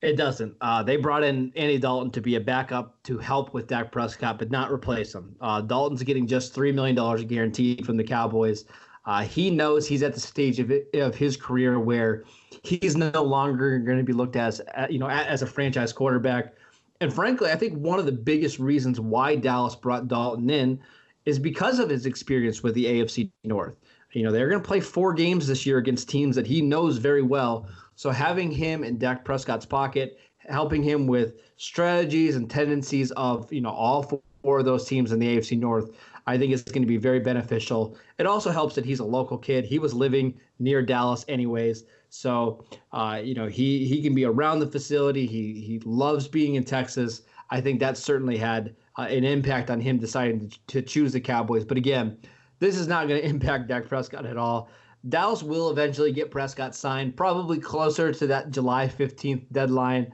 It 0.02 0.16
doesn't. 0.16 0.56
Uh, 0.62 0.82
they 0.82 0.96
brought 0.96 1.22
in 1.22 1.52
Andy 1.56 1.78
Dalton 1.78 2.10
to 2.12 2.22
be 2.22 2.36
a 2.36 2.40
backup 2.40 3.02
to 3.02 3.18
help 3.18 3.52
with 3.52 3.66
Dak 3.66 3.92
Prescott, 3.92 4.38
but 4.38 4.50
not 4.50 4.72
replace 4.72 5.14
him. 5.14 5.36
Uh, 5.42 5.60
Dalton's 5.60 6.02
getting 6.02 6.26
just 6.26 6.54
$3 6.54 6.72
million 6.72 7.26
guaranteed 7.26 7.84
from 7.84 7.98
the 7.98 8.04
Cowboys. 8.04 8.64
Uh, 9.04 9.22
he 9.22 9.50
knows 9.50 9.86
he's 9.86 10.02
at 10.02 10.14
the 10.14 10.20
stage 10.20 10.58
of, 10.58 10.70
it, 10.70 10.88
of 10.94 11.14
his 11.14 11.36
career 11.36 11.78
where 11.78 12.24
he's 12.62 12.96
no 12.96 13.22
longer 13.22 13.78
going 13.78 13.98
to 13.98 14.04
be 14.04 14.12
looked 14.12 14.36
as, 14.36 14.62
uh, 14.74 14.86
you 14.88 14.98
know, 14.98 15.08
as 15.08 15.42
a 15.42 15.46
franchise 15.46 15.92
quarterback. 15.92 16.54
And 17.00 17.12
frankly, 17.12 17.50
I 17.50 17.56
think 17.56 17.78
one 17.78 17.98
of 17.98 18.06
the 18.06 18.12
biggest 18.12 18.58
reasons 18.58 19.00
why 19.00 19.34
Dallas 19.36 19.74
brought 19.74 20.08
Dalton 20.08 20.50
in 20.50 20.78
is 21.24 21.38
because 21.38 21.78
of 21.78 21.88
his 21.88 22.06
experience 22.06 22.62
with 22.62 22.74
the 22.74 22.84
AFC 22.86 23.30
North. 23.44 23.76
You 24.12 24.24
know, 24.24 24.32
they're 24.32 24.48
going 24.48 24.60
to 24.60 24.66
play 24.66 24.80
four 24.80 25.14
games 25.14 25.46
this 25.46 25.64
year 25.64 25.78
against 25.78 26.08
teams 26.08 26.36
that 26.36 26.46
he 26.46 26.60
knows 26.60 26.98
very 26.98 27.22
well. 27.22 27.68
So 27.94 28.10
having 28.10 28.50
him 28.50 28.82
in 28.82 28.98
Dak 28.98 29.24
Prescott's 29.24 29.66
pocket, 29.66 30.18
helping 30.38 30.82
him 30.82 31.06
with 31.06 31.40
strategies 31.56 32.36
and 32.36 32.50
tendencies 32.50 33.12
of, 33.12 33.50
you 33.52 33.60
know, 33.60 33.70
all 33.70 34.02
four 34.42 34.58
of 34.58 34.64
those 34.64 34.86
teams 34.86 35.12
in 35.12 35.20
the 35.20 35.36
AFC 35.36 35.58
North, 35.58 35.90
I 36.26 36.36
think 36.36 36.52
is 36.52 36.62
going 36.62 36.82
to 36.82 36.88
be 36.88 36.96
very 36.96 37.20
beneficial. 37.20 37.96
It 38.18 38.26
also 38.26 38.50
helps 38.50 38.74
that 38.74 38.84
he's 38.84 39.00
a 39.00 39.04
local 39.04 39.38
kid. 39.38 39.64
He 39.64 39.78
was 39.78 39.94
living 39.94 40.38
near 40.58 40.82
Dallas 40.82 41.24
anyways. 41.28 41.84
So, 42.10 42.64
uh, 42.92 43.20
you 43.22 43.34
know, 43.34 43.46
he 43.46 43.86
he 43.86 44.02
can 44.02 44.14
be 44.14 44.24
around 44.24 44.58
the 44.58 44.66
facility. 44.66 45.26
He 45.26 45.60
he 45.60 45.80
loves 45.84 46.28
being 46.28 46.56
in 46.56 46.64
Texas. 46.64 47.22
I 47.50 47.60
think 47.60 47.80
that 47.80 47.96
certainly 47.96 48.36
had 48.36 48.74
uh, 48.98 49.02
an 49.02 49.24
impact 49.24 49.70
on 49.70 49.80
him 49.80 49.98
deciding 49.98 50.50
to, 50.50 50.58
to 50.68 50.82
choose 50.82 51.12
the 51.12 51.20
Cowboys. 51.20 51.64
But 51.64 51.78
again, 51.78 52.18
this 52.58 52.76
is 52.76 52.86
not 52.86 53.08
going 53.08 53.20
to 53.22 53.26
impact 53.26 53.68
Dak 53.68 53.88
Prescott 53.88 54.26
at 54.26 54.36
all. 54.36 54.70
Dallas 55.08 55.42
will 55.42 55.70
eventually 55.70 56.12
get 56.12 56.30
Prescott 56.30 56.74
signed, 56.74 57.16
probably 57.16 57.58
closer 57.58 58.12
to 58.12 58.26
that 58.26 58.50
July 58.50 58.86
15th 58.86 59.44
deadline. 59.52 60.12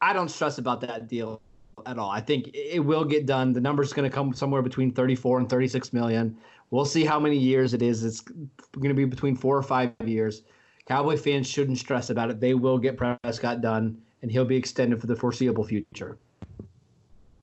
I 0.00 0.12
don't 0.12 0.30
stress 0.30 0.58
about 0.58 0.80
that 0.80 1.08
deal 1.08 1.42
at 1.84 1.98
all. 1.98 2.10
I 2.10 2.20
think 2.20 2.50
it 2.54 2.80
will 2.80 3.04
get 3.04 3.26
done. 3.26 3.52
The 3.52 3.60
number's 3.60 3.92
going 3.92 4.08
to 4.08 4.14
come 4.14 4.32
somewhere 4.32 4.62
between 4.62 4.92
34 4.92 5.40
and 5.40 5.48
36 5.48 5.92
million. 5.92 6.38
We'll 6.70 6.84
see 6.84 7.04
how 7.04 7.20
many 7.20 7.36
years 7.36 7.74
it 7.74 7.82
is. 7.82 8.02
It's 8.04 8.20
going 8.20 8.88
to 8.88 8.94
be 8.94 9.04
between 9.04 9.36
four 9.36 9.56
or 9.56 9.62
five 9.62 9.92
years. 10.04 10.42
Cowboy 10.86 11.16
fans 11.16 11.48
shouldn't 11.48 11.78
stress 11.78 12.10
about 12.10 12.30
it. 12.30 12.40
They 12.40 12.54
will 12.54 12.78
get 12.78 12.96
Prescott 12.96 13.60
done, 13.60 14.00
and 14.22 14.30
he'll 14.30 14.44
be 14.44 14.56
extended 14.56 15.00
for 15.00 15.06
the 15.06 15.16
foreseeable 15.16 15.64
future. 15.64 16.18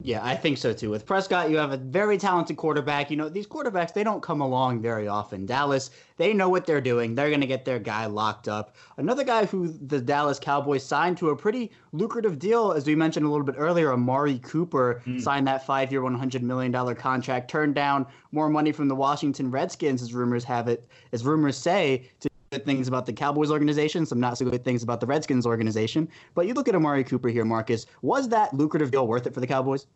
Yeah, 0.04 0.26
I 0.26 0.36
think 0.36 0.58
so 0.58 0.74
too. 0.74 0.90
With 0.90 1.06
Prescott, 1.06 1.52
you 1.52 1.58
have 1.58 1.72
a 1.72 1.78
very 1.78 2.18
talented 2.18 2.58
quarterback. 2.58 3.12
You 3.12 3.18
know, 3.18 3.30
these 3.30 3.46
quarterbacks, 3.46 3.94
they 3.94 4.04
don't 4.04 4.22
come 4.22 4.42
along 4.42 4.82
very 4.82 5.08
often. 5.08 5.46
Dallas, 5.46 5.92
they 6.18 6.34
know 6.34 6.50
what 6.50 6.66
they're 6.66 6.82
doing. 6.82 7.14
They're 7.14 7.30
going 7.30 7.42
to 7.42 7.48
get 7.48 7.66
their 7.66 7.78
guy 7.78 8.08
locked 8.08 8.48
up. 8.48 8.76
Another 8.98 9.24
guy 9.24 9.46
who 9.46 9.68
the 9.68 10.02
Dallas 10.02 10.40
Cowboys 10.40 10.84
signed 10.84 11.18
to 11.20 11.30
a 11.30 11.36
pretty 11.36 11.72
lucrative 11.92 12.40
deal, 12.40 12.72
as 12.72 12.88
we 12.88 12.96
mentioned 12.96 13.26
a 13.26 13.30
little 13.30 13.46
bit 13.46 13.56
earlier, 13.58 13.94
Amari 13.94 14.40
Cooper 14.40 15.04
mm. 15.06 15.22
signed 15.22 15.46
that 15.48 15.66
five 15.66 15.92
year, 15.92 16.02
$100 16.02 16.42
million 16.42 16.96
contract, 16.96 17.50
turned 17.50 17.76
down 17.76 18.08
more 18.32 18.50
money 18.50 18.72
from 18.72 18.88
the 18.88 18.96
Washington 18.96 19.52
Redskins, 19.52 20.02
as 20.02 20.14
rumors 20.14 20.44
have 20.44 20.68
it, 20.68 20.88
as 21.12 21.24
rumors 21.24 21.58
say, 21.58 22.10
to 22.22 22.31
good 22.52 22.66
things 22.66 22.90
about 22.90 23.06
the 23.06 23.14
Cowboys 23.14 23.50
organization, 23.50 24.06
some 24.06 24.20
not 24.20 24.38
so 24.38 24.44
good 24.44 24.66
things 24.66 24.84
about 24.84 25.00
the 25.00 25.06
Redskins 25.06 25.46
organization. 25.46 26.10
But 26.36 26.48
you 26.48 26.54
look 26.54 26.68
at 26.68 26.76
Amari 26.76 27.06
Cooper 27.06 27.30
here, 27.30 27.46
Marcus. 27.46 27.86
Was 28.02 28.28
that 28.28 28.54
lucrative 28.54 28.92
deal 28.92 29.08
worth 29.08 29.26
it 29.26 29.34
for 29.34 29.40
the 29.40 29.48
Cowboys? 29.48 29.88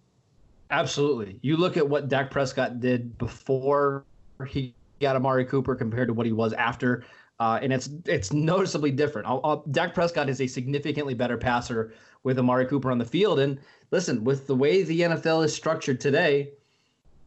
Absolutely. 0.72 1.38
You 1.42 1.58
look 1.58 1.76
at 1.76 1.88
what 1.88 2.08
Dak 2.08 2.32
Prescott 2.32 2.80
did 2.80 3.18
before 3.18 4.06
he 4.48 4.74
got 5.02 5.18
Amari 5.18 5.44
Cooper 5.44 5.76
compared 5.76 6.08
to 6.08 6.14
what 6.14 6.26
he 6.26 6.32
was 6.32 6.54
after. 6.54 7.04
Uh, 7.42 7.60
and 7.62 7.74
it's 7.74 7.90
it's 8.06 8.32
noticeably 8.32 8.92
different. 8.92 9.28
I'll, 9.28 9.42
I'll, 9.44 9.66
Dak 9.72 9.94
Prescott 9.94 10.30
is 10.30 10.40
a 10.40 10.48
significantly 10.48 11.14
better 11.14 11.38
passer 11.38 11.92
with 12.24 12.40
Amari 12.40 12.68
Cooper 12.68 12.90
on 12.90 12.98
the 12.98 13.06
field. 13.06 13.40
And 13.40 13.60
listen, 13.92 14.24
with 14.24 14.48
the 14.48 14.56
way 14.56 14.84
the 14.84 15.02
NFL 15.02 15.44
is 15.44 15.54
structured 15.54 16.00
today, 16.00 16.52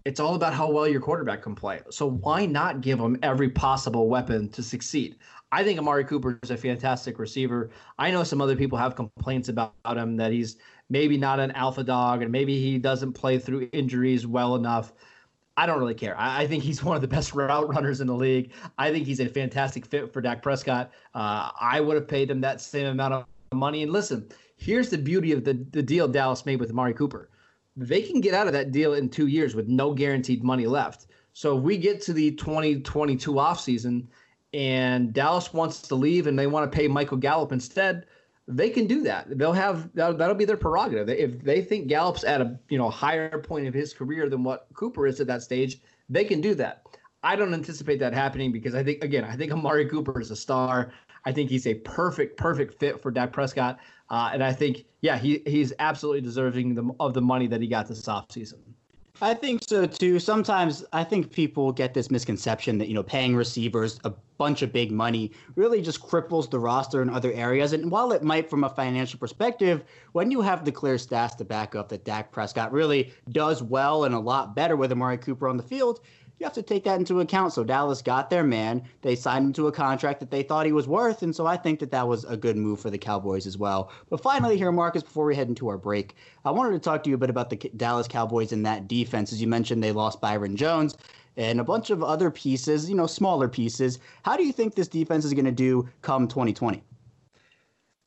it's 0.08 0.20
all 0.20 0.36
about 0.36 0.54
how 0.54 0.70
well 0.70 0.88
your 0.88 1.02
quarterback 1.02 1.42
can 1.42 1.54
play. 1.54 1.82
So 1.90 2.08
why 2.08 2.46
not 2.46 2.80
give 2.80 2.98
him 2.98 3.18
every 3.22 3.50
possible 3.50 4.08
weapon 4.08 4.48
to 4.52 4.62
succeed? 4.62 5.16
I 5.52 5.62
think 5.62 5.78
Amari 5.78 6.02
Cooper 6.02 6.38
is 6.42 6.50
a 6.50 6.56
fantastic 6.56 7.18
receiver. 7.18 7.68
I 7.98 8.10
know 8.10 8.24
some 8.24 8.40
other 8.40 8.56
people 8.56 8.78
have 8.78 8.96
complaints 8.96 9.50
about 9.50 9.74
him 9.84 10.16
that 10.16 10.32
he's 10.32 10.56
maybe 10.88 11.18
not 11.18 11.40
an 11.40 11.50
alpha 11.50 11.84
dog 11.84 12.22
and 12.22 12.32
maybe 12.32 12.58
he 12.58 12.78
doesn't 12.78 13.12
play 13.12 13.38
through 13.38 13.68
injuries 13.74 14.26
well 14.26 14.54
enough. 14.54 14.94
I 15.58 15.66
don't 15.66 15.78
really 15.78 15.92
care. 15.92 16.18
I, 16.18 16.44
I, 16.44 16.46
think 16.46 16.62
he's 16.62 16.82
one 16.90 16.96
of 16.96 17.02
the 17.02 17.08
best 17.08 17.34
route 17.34 17.68
runners 17.68 18.00
in 18.00 18.06
the 18.06 18.14
league. 18.14 18.52
I 18.78 18.90
think 18.90 19.06
he's 19.06 19.20
a 19.20 19.28
fantastic 19.28 19.84
fit 19.84 20.10
for 20.10 20.22
Dak 20.22 20.42
Prescott. 20.42 20.90
Uh, 21.14 21.50
I 21.60 21.82
would 21.82 21.96
have 21.96 22.08
paid 22.08 22.30
him 22.30 22.40
that 22.40 22.62
same 22.62 22.86
amount 22.86 23.12
of 23.12 23.26
money. 23.52 23.82
And 23.82 23.92
listen, 23.92 24.26
here's 24.56 24.88
the 24.88 24.96
beauty 24.96 25.32
of 25.32 25.44
the, 25.44 25.52
the 25.70 25.82
deal 25.82 26.08
Dallas 26.08 26.46
made 26.46 26.60
with 26.60 26.70
Amari 26.70 26.94
Cooper. 26.94 27.28
They 27.78 28.02
can 28.02 28.20
get 28.20 28.34
out 28.34 28.46
of 28.46 28.52
that 28.52 28.72
deal 28.72 28.94
in 28.94 29.08
two 29.08 29.28
years 29.28 29.54
with 29.54 29.68
no 29.68 29.94
guaranteed 29.94 30.42
money 30.42 30.66
left. 30.66 31.06
So 31.32 31.56
if 31.56 31.62
we 31.62 31.78
get 31.78 32.02
to 32.02 32.12
the 32.12 32.32
2022 32.32 33.32
offseason 33.32 34.06
and 34.52 35.12
Dallas 35.12 35.52
wants 35.54 35.82
to 35.82 35.94
leave 35.94 36.26
and 36.26 36.38
they 36.38 36.46
want 36.46 36.70
to 36.70 36.76
pay 36.76 36.88
Michael 36.88 37.18
Gallup 37.18 37.52
instead– 37.52 38.06
they 38.48 38.70
can 38.70 38.86
do 38.86 39.02
that. 39.02 39.38
They'll 39.38 39.52
have 39.52 39.92
that'll, 39.94 40.16
that'll, 40.16 40.34
be 40.34 40.46
their 40.46 40.56
prerogative. 40.56 41.10
If 41.10 41.42
they 41.42 41.60
think 41.60 41.86
Gallup's 41.86 42.24
at 42.24 42.40
a 42.40 42.58
you 42.70 42.78
know 42.78 42.88
higher 42.88 43.38
point 43.38 43.68
of 43.68 43.74
his 43.74 43.92
career 43.92 44.28
than 44.28 44.42
what 44.42 44.66
Cooper 44.72 45.06
is 45.06 45.20
at 45.20 45.26
that 45.26 45.42
stage, 45.42 45.82
they 46.08 46.24
can 46.24 46.40
do 46.40 46.54
that. 46.54 46.86
I 47.22 47.36
don't 47.36 47.52
anticipate 47.52 47.98
that 47.98 48.14
happening 48.14 48.50
because 48.50 48.74
I 48.74 48.82
think 48.82 49.04
again 49.04 49.24
I 49.24 49.36
think 49.36 49.52
Amari 49.52 49.86
Cooper 49.86 50.18
is 50.18 50.30
a 50.30 50.36
star. 50.36 50.92
I 51.26 51.32
think 51.32 51.50
he's 51.50 51.66
a 51.66 51.74
perfect 51.74 52.38
perfect 52.38 52.80
fit 52.80 53.02
for 53.02 53.10
Dak 53.10 53.32
Prescott, 53.32 53.78
uh, 54.10 54.30
and 54.32 54.42
I 54.42 54.52
think 54.52 54.84
yeah 55.00 55.18
he 55.18 55.42
he's 55.46 55.72
absolutely 55.78 56.22
deserving 56.22 56.74
the, 56.74 56.90
of 57.00 57.14
the 57.14 57.22
money 57.22 57.46
that 57.48 57.60
he 57.60 57.68
got 57.68 57.88
this 57.88 58.02
offseason. 58.02 58.58
I 59.20 59.34
think 59.34 59.64
so 59.66 59.84
too. 59.84 60.20
Sometimes 60.20 60.84
I 60.92 61.02
think 61.02 61.32
people 61.32 61.72
get 61.72 61.92
this 61.92 62.08
misconception 62.10 62.78
that 62.78 62.86
you 62.86 62.94
know 62.94 63.02
paying 63.02 63.34
receivers 63.34 63.98
a 64.04 64.12
bunch 64.38 64.62
of 64.62 64.72
big 64.72 64.92
money 64.92 65.32
really 65.56 65.82
just 65.82 66.00
cripples 66.00 66.48
the 66.48 66.58
roster 66.60 67.02
in 67.02 67.10
other 67.10 67.32
areas. 67.32 67.72
And 67.72 67.90
while 67.90 68.12
it 68.12 68.22
might, 68.22 68.48
from 68.48 68.62
a 68.62 68.68
financial 68.68 69.18
perspective, 69.18 69.82
when 70.12 70.30
you 70.30 70.40
have 70.40 70.64
the 70.64 70.70
clear 70.70 70.94
stats 70.94 71.36
to 71.38 71.44
back 71.44 71.74
up 71.74 71.88
that 71.88 72.04
Dak 72.04 72.30
Prescott 72.30 72.72
really 72.72 73.12
does 73.30 73.60
well 73.60 74.04
and 74.04 74.14
a 74.14 74.18
lot 74.20 74.54
better 74.54 74.76
with 74.76 74.92
Amari 74.92 75.18
Cooper 75.18 75.48
on 75.48 75.56
the 75.56 75.64
field, 75.64 76.00
you 76.38 76.44
have 76.44 76.52
to 76.54 76.62
take 76.62 76.84
that 76.84 76.98
into 76.98 77.20
account. 77.20 77.52
So 77.52 77.64
Dallas 77.64 78.00
got 78.00 78.30
their 78.30 78.44
man. 78.44 78.82
They 79.02 79.16
signed 79.16 79.46
him 79.46 79.52
to 79.54 79.66
a 79.66 79.72
contract 79.72 80.20
that 80.20 80.30
they 80.30 80.42
thought 80.42 80.66
he 80.66 80.72
was 80.72 80.86
worth. 80.86 81.22
And 81.22 81.34
so 81.34 81.46
I 81.46 81.56
think 81.56 81.80
that 81.80 81.90
that 81.90 82.06
was 82.06 82.24
a 82.24 82.36
good 82.36 82.56
move 82.56 82.80
for 82.80 82.90
the 82.90 82.98
Cowboys 82.98 83.46
as 83.46 83.58
well. 83.58 83.90
But 84.08 84.22
finally, 84.22 84.56
here, 84.56 84.70
Marcus, 84.70 85.02
before 85.02 85.24
we 85.24 85.34
head 85.34 85.48
into 85.48 85.68
our 85.68 85.78
break, 85.78 86.14
I 86.44 86.50
wanted 86.52 86.72
to 86.72 86.78
talk 86.78 87.02
to 87.04 87.10
you 87.10 87.16
a 87.16 87.18
bit 87.18 87.30
about 87.30 87.50
the 87.50 87.56
Dallas 87.76 88.06
Cowboys 88.06 88.52
and 88.52 88.64
that 88.66 88.86
defense. 88.86 89.32
As 89.32 89.40
you 89.40 89.48
mentioned, 89.48 89.82
they 89.82 89.92
lost 89.92 90.20
Byron 90.20 90.56
Jones 90.56 90.96
and 91.36 91.60
a 91.60 91.64
bunch 91.64 91.90
of 91.90 92.02
other 92.02 92.30
pieces, 92.30 92.88
you 92.88 92.96
know, 92.96 93.06
smaller 93.06 93.48
pieces. 93.48 93.98
How 94.22 94.36
do 94.36 94.44
you 94.44 94.52
think 94.52 94.74
this 94.74 94.88
defense 94.88 95.24
is 95.24 95.32
going 95.32 95.44
to 95.44 95.52
do 95.52 95.88
come 96.02 96.28
2020? 96.28 96.82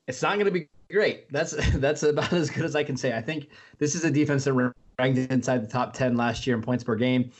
It's 0.07 0.21
not 0.21 0.33
going 0.33 0.45
to 0.45 0.51
be 0.51 0.67
great. 0.91 1.31
That's 1.31 1.51
that's 1.75 2.03
about 2.03 2.31
as 2.31 2.49
good 2.49 2.65
as 2.65 2.75
I 2.75 2.83
can 2.83 2.95
say. 2.95 3.13
I 3.13 3.21
think 3.21 3.49
this 3.77 3.95
is 3.95 4.05
a 4.05 4.11
defense 4.11 4.45
that 4.45 4.73
ranked 4.99 5.31
inside 5.31 5.63
the 5.63 5.67
top 5.67 5.93
10 5.93 6.15
last 6.15 6.45
year 6.45 6.55
in 6.55 6.61
points 6.61 6.83
per 6.83 6.95
game. 6.95 7.31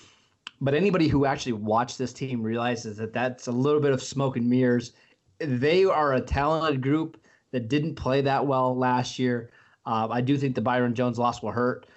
But 0.62 0.75
anybody 0.75 1.08
who 1.08 1.25
actually 1.25 1.53
watched 1.53 1.98
this 1.98 2.13
team 2.13 2.44
realizes 2.44 2.98
that 2.98 3.13
that's 3.13 3.48
a 3.48 3.51
little 3.51 3.82
bit 3.82 3.91
of 3.91 4.01
smoke 4.01 4.38
and 4.38 4.48
mirrors. 4.48 4.94
They 5.39 5.86
are 5.86 6.13
a 6.13 6.22
talented 6.22 6.82
group 6.82 7.18
that 7.51 7.68
didn't 7.68 7.96
play 7.96 8.22
that 8.22 8.46
well 8.46 8.77
last 8.77 9.18
year. 9.18 9.50
Uh, 9.86 10.08
I 10.10 10.22
do 10.22 10.38
think 10.38 10.53
the 10.53 10.62
Byron 10.62 10.94
Jones 10.94 11.18
loss 11.18 11.41
will 11.41 11.51
hurt. 11.51 11.88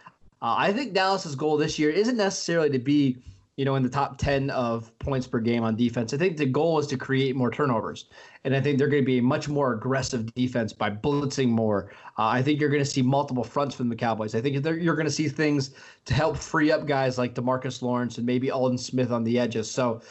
Uh, 0.41 0.55
I 0.57 0.73
think 0.73 0.95
Dallas's 0.95 1.37
goal 1.37 1.57
this 1.57 1.79
year 1.79 1.91
isn't 1.91 2.17
necessarily 2.17 2.71
to 2.71 2.79
be 2.79 3.19
you 3.57 3.65
know, 3.65 3.77
in 3.77 3.83
the 3.83 3.89
top 3.89 4.19
10 4.19 4.51
of 4.51 4.97
points 4.99 5.27
per 5.27 5.39
game 5.39 5.63
on 5.63 5.77
defense. 5.77 6.13
I 6.13 6.17
think 6.17 6.37
the 6.37 6.47
goal 6.47 6.79
is 6.79 6.87
to 6.89 6.97
create 6.97 7.37
more 7.37 7.51
turnovers. 7.51 8.07
And 8.43 8.55
I 8.55 8.61
think 8.61 8.79
they're 8.79 8.89
going 8.89 9.03
to 9.03 9.07
be 9.07 9.19
a 9.19 9.23
much 9.23 9.49
more 9.49 9.75
aggressive 9.75 10.35
defense 10.35 10.73
by 10.73 10.91
blitzing 10.91 11.49
more. 11.49 11.93
Uh, 12.19 12.27
I 12.27 12.43
think 12.43 12.61
you're 12.61 12.71
going 12.71 12.83
to 12.83 12.91
see 12.91 13.03
multiple 13.03 13.45
fronts 13.45 13.75
from 13.75 13.89
the 13.89 13.97
Cowboys. 13.97 14.35
I 14.35 14.41
think 14.41 14.65
you're 14.65 14.97
going 14.97 15.07
to 15.07 15.13
see 15.13 15.29
things 15.29 15.71
to 16.05 16.15
help 16.15 16.37
free 16.37 16.73
up 16.73 16.87
guys 16.87 17.17
like 17.17 17.35
Demarcus 17.35 17.81
Lawrence 17.81 18.19
and 18.19 18.27
maybe 18.27 18.51
Aldon 18.51 18.79
Smith 18.79 19.13
on 19.13 19.23
the 19.23 19.39
edges. 19.39 19.71
So 19.71 20.03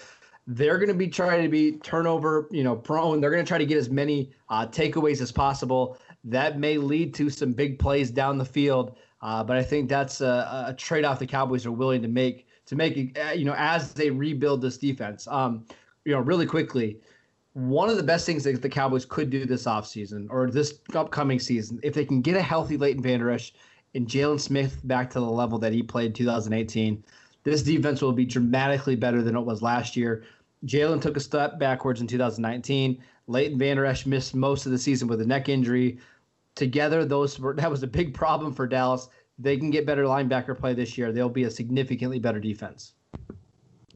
they're 0.47 0.77
going 0.77 0.89
to 0.89 0.93
be 0.93 1.07
trying 1.07 1.43
to 1.43 1.49
be 1.49 1.73
turnover, 1.79 2.47
you 2.49 2.63
know, 2.63 2.75
prone. 2.75 3.19
They're 3.19 3.31
going 3.31 3.43
to 3.43 3.47
try 3.47 3.57
to 3.57 3.65
get 3.65 3.77
as 3.77 3.89
many 3.89 4.31
uh, 4.49 4.67
takeaways 4.67 5.21
as 5.21 5.31
possible. 5.31 5.97
That 6.23 6.59
may 6.59 6.77
lead 6.77 7.13
to 7.15 7.29
some 7.29 7.51
big 7.51 7.77
plays 7.77 8.09
down 8.09 8.37
the 8.37 8.45
field. 8.45 8.97
Uh, 9.21 9.43
but 9.43 9.57
I 9.57 9.63
think 9.63 9.89
that's 9.89 10.21
a, 10.21 10.65
a 10.67 10.73
trade 10.73 11.05
off 11.05 11.19
the 11.19 11.27
Cowboys 11.27 11.65
are 11.65 11.71
willing 11.71 12.01
to 12.01 12.09
make 12.09 12.47
to 12.65 12.75
make 12.75 12.97
it, 12.97 13.17
uh, 13.17 13.31
you 13.31 13.45
know, 13.45 13.55
as 13.57 13.93
they 13.93 14.09
rebuild 14.09 14.61
this 14.61 14.77
defense. 14.77 15.27
Um, 15.27 15.65
you 16.05 16.13
know, 16.13 16.19
really 16.19 16.45
quickly, 16.45 16.99
one 17.53 17.89
of 17.89 17.97
the 17.97 18.03
best 18.03 18.25
things 18.25 18.43
that 18.43 18.61
the 18.61 18.69
Cowboys 18.69 19.05
could 19.05 19.29
do 19.29 19.45
this 19.45 19.65
offseason 19.65 20.27
or 20.29 20.49
this 20.49 20.79
upcoming 20.95 21.39
season, 21.39 21.79
if 21.83 21.93
they 21.93 22.05
can 22.05 22.21
get 22.21 22.35
a 22.35 22.41
healthy 22.41 22.77
Leighton 22.77 23.01
Vander 23.01 23.29
Esch 23.29 23.53
and 23.95 24.07
Jaylon 24.07 24.39
Smith 24.39 24.79
back 24.85 25.09
to 25.11 25.19
the 25.19 25.25
level 25.25 25.59
that 25.59 25.71
he 25.71 25.83
played 25.83 26.15
2018, 26.15 27.03
this 27.43 27.61
defense 27.61 28.01
will 28.01 28.13
be 28.13 28.25
dramatically 28.25 28.95
better 28.95 29.21
than 29.21 29.35
it 29.35 29.41
was 29.41 29.61
last 29.61 29.95
year. 29.95 30.23
Jaylon 30.65 31.01
took 31.01 31.17
a 31.17 31.19
step 31.19 31.59
backwards 31.59 32.01
in 32.01 32.07
2019. 32.07 33.03
Leighton 33.27 33.57
Vander 33.57 33.85
Esch 33.85 34.05
missed 34.05 34.33
most 34.33 34.65
of 34.65 34.71
the 34.71 34.77
season 34.77 35.07
with 35.07 35.21
a 35.21 35.25
neck 35.25 35.49
injury. 35.49 35.99
Together, 36.55 37.05
those 37.05 37.39
were 37.39 37.53
that 37.55 37.69
was 37.69 37.83
a 37.83 37.87
big 37.87 38.13
problem 38.13 38.53
for 38.53 38.67
Dallas 38.67 39.09
they 39.39 39.57
can 39.57 39.69
get 39.69 39.85
better 39.85 40.03
linebacker 40.03 40.57
play 40.57 40.73
this 40.73 40.97
year, 40.97 41.11
they'll 41.11 41.29
be 41.29 41.43
a 41.43 41.51
significantly 41.51 42.19
better 42.19 42.39
defense. 42.39 42.93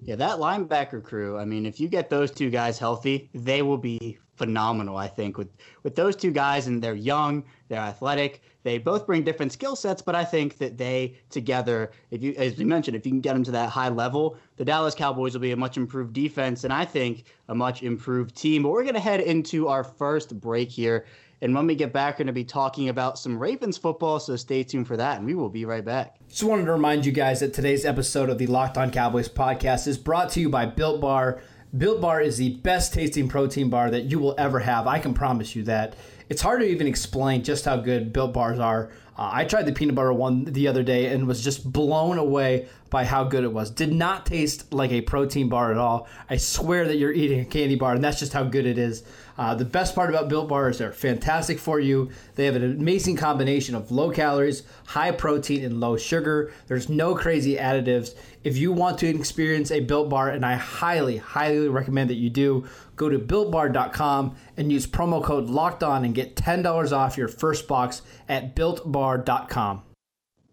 Yeah, 0.02 0.16
that 0.16 0.38
linebacker 0.38 1.04
crew. 1.04 1.38
I 1.38 1.46
mean, 1.46 1.66
if 1.66 1.80
you 1.80 1.88
get 1.88 2.10
those 2.10 2.32
two 2.32 2.50
guys 2.50 2.80
healthy, 2.80 3.30
they 3.34 3.62
will 3.62 3.78
be 3.78 4.18
phenomenal. 4.38 4.96
I 4.96 5.08
think 5.08 5.38
with 5.38 5.50
with 5.84 5.96
those 5.96 6.16
two 6.16 6.32
guys, 6.32 6.68
and 6.68 6.82
they're 6.82 6.96
young, 6.96 7.44
they're 7.68 7.80
athletic. 7.80 8.42
They 8.64 8.78
both 8.78 9.06
bring 9.06 9.24
different 9.24 9.52
skill 9.52 9.76
sets, 9.76 10.02
but 10.02 10.16
I 10.16 10.24
think 10.24 10.58
that 10.58 10.78
they 10.78 11.18
together, 11.30 11.92
if 12.12 12.22
you, 12.22 12.34
as 12.38 12.58
we 12.58 12.66
mentioned, 12.66 12.96
if 12.96 13.06
you 13.06 13.12
can 13.12 13.22
get 13.22 13.34
them 13.34 13.44
to 13.46 13.52
that 13.52 13.70
high 13.70 13.90
level, 13.90 14.38
the 14.58 14.66
Dallas 14.66 14.96
Cowboys 14.96 15.34
will 15.34 15.42
be 15.42 15.52
a 15.52 15.58
much 15.58 15.78
improved 15.78 16.14
defense, 16.14 16.64
and 16.64 16.74
I 16.74 16.86
think 16.86 17.26
a 17.50 17.56
much 17.56 17.84
improved 17.84 18.36
team. 18.36 18.64
But 18.64 18.70
we're 18.70 18.86
gonna 18.86 19.00
head 19.00 19.22
into 19.22 19.68
our 19.68 19.84
first 19.84 20.40
break 20.40 20.70
here. 20.70 21.06
And 21.40 21.54
when 21.54 21.68
we 21.68 21.76
get 21.76 21.94
back, 21.94 22.18
we're 22.18 22.26
to 22.26 22.34
be 22.34 22.44
talking 22.44 22.90
about 22.90 23.20
some 23.20 23.38
Ravens 23.38 23.78
football, 23.78 24.20
so 24.20 24.36
stay 24.36 24.64
tuned 24.64 24.88
for 24.88 24.98
that, 24.98 25.18
and 25.18 25.26
we 25.26 25.36
will 25.36 25.50
be 25.50 25.66
right 25.66 25.86
back. 25.86 26.16
Just 26.28 26.44
wanted 26.44 26.66
to 26.66 26.72
remind 26.72 27.06
you 27.06 27.12
guys 27.12 27.42
that 27.42 27.54
today's 27.54 27.86
episode 27.86 28.32
of 28.32 28.40
the 28.40 28.48
Locked 28.48 28.76
On 28.76 28.90
Cowboys 28.90 29.30
podcast 29.30 29.86
is 29.86 30.00
brought 30.00 30.32
to 30.32 30.40
you 30.40 30.50
by 30.50 30.66
Built 30.66 31.00
Bar. 31.00 31.40
Built 31.76 32.00
Bar 32.00 32.22
is 32.22 32.38
the 32.38 32.50
best 32.50 32.94
tasting 32.94 33.28
protein 33.28 33.70
bar 33.70 33.92
that 33.92 34.06
you 34.06 34.20
will 34.20 34.36
ever 34.38 34.60
have. 34.60 34.88
I 34.88 35.00
can 35.00 35.14
promise 35.14 35.56
you 35.56 35.64
that. 35.64 35.96
It's 36.30 36.42
hard 36.42 36.62
to 36.62 36.68
even 36.68 36.88
explain 36.88 37.44
just 37.44 37.66
how 37.66 37.78
good 37.78 38.14
Built 38.14 38.34
Bars 38.34 38.60
are. 38.60 38.90
Uh, 39.18 39.30
I 39.34 39.46
tried 39.46 39.66
the 39.66 39.74
peanut 39.74 39.96
butter 39.96 40.14
one 40.14 40.46
the 40.46 40.68
other 40.68 40.84
day 40.84 41.08
and 41.08 41.28
was 41.28 41.44
just 41.44 41.70
blown 41.70 42.18
away 42.18 42.68
by 42.90 43.04
how 43.04 43.26
good 43.26 43.44
it 43.44 43.52
was. 43.52 43.70
Did 43.70 43.92
not 43.92 44.26
taste 44.26 44.74
like 44.74 44.92
a 44.92 45.02
protein 45.02 45.50
bar 45.50 45.72
at 45.72 45.78
all. 45.78 46.08
I 46.30 46.38
swear 46.38 46.88
that 46.88 46.98
you're 46.98 47.12
eating 47.12 47.42
a 47.42 47.46
candy 47.46 47.76
bar, 47.76 47.94
and 47.94 48.04
that's 48.04 48.20
just 48.20 48.34
how 48.34 48.44
good 48.44 48.66
it 48.66 48.78
is. 48.78 49.04
Uh, 49.38 49.54
the 49.54 49.66
best 49.66 49.94
part 49.94 50.10
about 50.10 50.30
Built 50.30 50.48
Bar 50.48 50.70
is 50.70 50.80
they're 50.80 50.92
fantastic 50.92 51.60
for 51.60 51.80
you. 51.80 52.10
They 52.36 52.46
have 52.46 52.56
an 52.56 52.64
amazing 52.64 53.18
combination 53.18 53.76
of 53.76 53.92
low 53.92 54.10
calories, 54.10 54.64
high 54.88 55.12
protein, 55.12 55.64
and 55.64 55.80
low 55.80 55.96
sugar. 55.96 56.52
There's 56.68 56.90
no 56.90 57.14
crazy 57.14 57.56
additives. 57.56 58.16
If 58.44 58.58
you 58.58 58.72
want 58.72 58.98
to 59.00 59.08
experience 59.08 59.72
a 59.72 59.82
Built 59.82 60.10
Bar, 60.10 60.30
and 60.30 60.46
I 60.46 60.56
highly, 60.56 61.18
highly 61.18 61.68
recommend 61.68 62.10
that 62.10 62.16
you 62.16 62.30
do, 62.30 62.66
go 62.96 63.10
to 63.10 63.20
builtbar.com 63.20 64.36
and 64.58 64.72
use 64.72 64.88
promo 64.88 65.24
code 65.24 65.50
locked 65.50 65.84
on 65.84 66.04
and 66.04 66.16
get 66.16 66.36
$10 66.36 66.92
off 66.92 67.18
your 67.18 67.28
first 67.28 67.68
box 67.68 68.02
at 68.28 68.56
builtbar.com. 68.56 69.84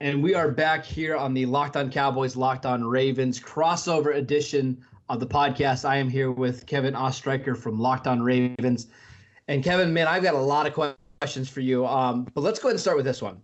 And 0.00 0.22
we 0.22 0.34
are 0.34 0.50
back 0.50 0.84
here 0.84 1.16
on 1.16 1.32
the 1.32 1.46
Locked 1.46 1.76
On 1.76 1.90
Cowboys, 1.90 2.36
Locked 2.36 2.66
On 2.66 2.84
Ravens 2.84 3.40
crossover 3.40 4.14
edition 4.14 4.84
of 5.08 5.20
the 5.20 5.26
podcast. 5.26 5.88
I 5.88 5.96
am 5.96 6.08
here 6.08 6.30
with 6.30 6.66
Kevin 6.66 6.94
Oestreicher 6.94 7.56
from 7.56 7.78
Locked 7.78 8.06
On 8.06 8.22
Ravens. 8.22 8.88
And 9.48 9.62
Kevin, 9.62 9.92
man, 9.92 10.06
I've 10.06 10.22
got 10.22 10.34
a 10.34 10.38
lot 10.38 10.66
of 10.66 10.96
questions 11.20 11.48
for 11.48 11.60
you. 11.60 11.86
Um, 11.86 12.26
but 12.34 12.40
let's 12.40 12.58
go 12.58 12.68
ahead 12.68 12.74
and 12.74 12.80
start 12.80 12.96
with 12.96 13.04
this 13.04 13.20
one. 13.20 13.40